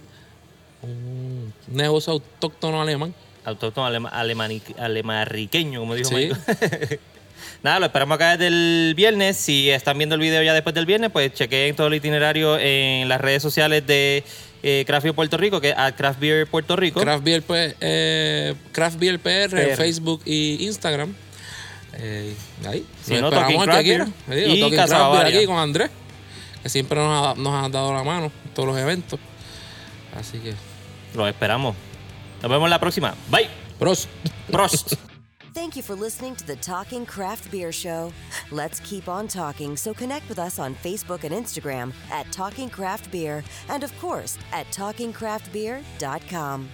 un 0.82 1.52
negocio 1.68 2.12
autóctono 2.12 2.80
alemán. 2.82 3.14
Autóctono 3.44 3.86
alema- 3.86 4.10
alemarriqueño, 4.78 5.80
como 5.80 5.94
dijo 5.94 6.10
Sí. 6.10 6.30
Nada, 7.62 7.80
lo 7.80 7.86
esperamos 7.86 8.14
acá 8.16 8.36
desde 8.36 8.48
el 8.48 8.94
viernes. 8.94 9.36
Si 9.36 9.70
están 9.70 9.96
viendo 9.98 10.14
el 10.14 10.20
video 10.20 10.42
ya 10.42 10.52
después 10.54 10.74
del 10.74 10.86
viernes, 10.86 11.10
pues 11.10 11.32
chequeen 11.32 11.74
todo 11.74 11.86
el 11.88 11.94
itinerario 11.94 12.56
en 12.58 13.08
las 13.08 13.20
redes 13.20 13.42
sociales 13.42 13.84
de 13.86 14.22
eh, 14.62 14.84
Craft 14.86 15.04
Beer 15.04 15.14
Puerto 15.14 15.36
Rico, 15.36 15.60
que 15.60 15.70
es 15.70 15.74
at 15.76 15.94
Craft 15.96 16.20
Beer 16.20 16.46
Puerto 16.46 16.76
Rico. 16.76 17.00
Craft 17.00 17.24
Beer, 17.24 17.42
pues, 17.42 17.74
eh, 17.80 18.54
Craft 18.72 18.98
Beer 18.98 19.18
PR, 19.18 19.76
Facebook 19.76 20.22
y 20.24 20.64
Instagram. 20.66 21.14
Eh, 21.94 22.34
ahí. 22.66 22.84
Si 23.02 23.12
Nos 23.14 23.22
no, 23.22 23.28
esperamos 23.28 23.66
el 23.68 23.74
que 23.74 23.82
quiera. 23.82 24.08
Y 24.36 24.70
Craft 24.70 24.92
Beer 25.12 25.26
aquí 25.26 25.46
con 25.46 25.56
Andrés, 25.58 25.90
que 26.62 26.68
siempre 26.68 26.98
nos 26.98 27.26
ha, 27.26 27.40
nos 27.40 27.64
ha 27.64 27.68
dado 27.68 27.92
la 27.92 28.04
mano 28.04 28.26
en 28.26 28.54
todos 28.54 28.68
los 28.68 28.78
eventos. 28.78 29.18
Así 30.16 30.38
que, 30.38 30.54
Los 31.18 31.28
esperamos. 31.28 31.76
Nos 32.40 32.50
vemos 32.50 32.70
la 32.70 32.78
próxima. 32.78 33.14
Bye. 33.31 33.50
pros. 33.78 34.09
Prost. 34.50 34.96
Thank 35.54 35.76
you 35.76 35.83
for 35.83 35.94
listening 35.96 36.37
to 36.37 36.46
the 36.46 36.54
Talking 36.57 37.04
Craft 37.04 37.50
Beer 37.50 37.72
Show. 37.72 38.12
Let's 38.52 38.78
keep 38.81 39.09
on 39.09 39.26
talking, 39.26 39.76
so 39.76 39.92
connect 39.92 40.28
with 40.28 40.38
us 40.38 40.61
on 40.61 40.76
Facebook 40.76 41.24
and 41.24 41.35
Instagram 41.35 41.92
at 42.11 42.31
Talking 42.31 42.70
Craft 42.70 43.11
Beer, 43.11 43.42
and 43.68 43.83
of 43.83 43.92
course 43.98 44.38
at 44.52 44.66
TalkingCraftBeer.com. 44.68 46.68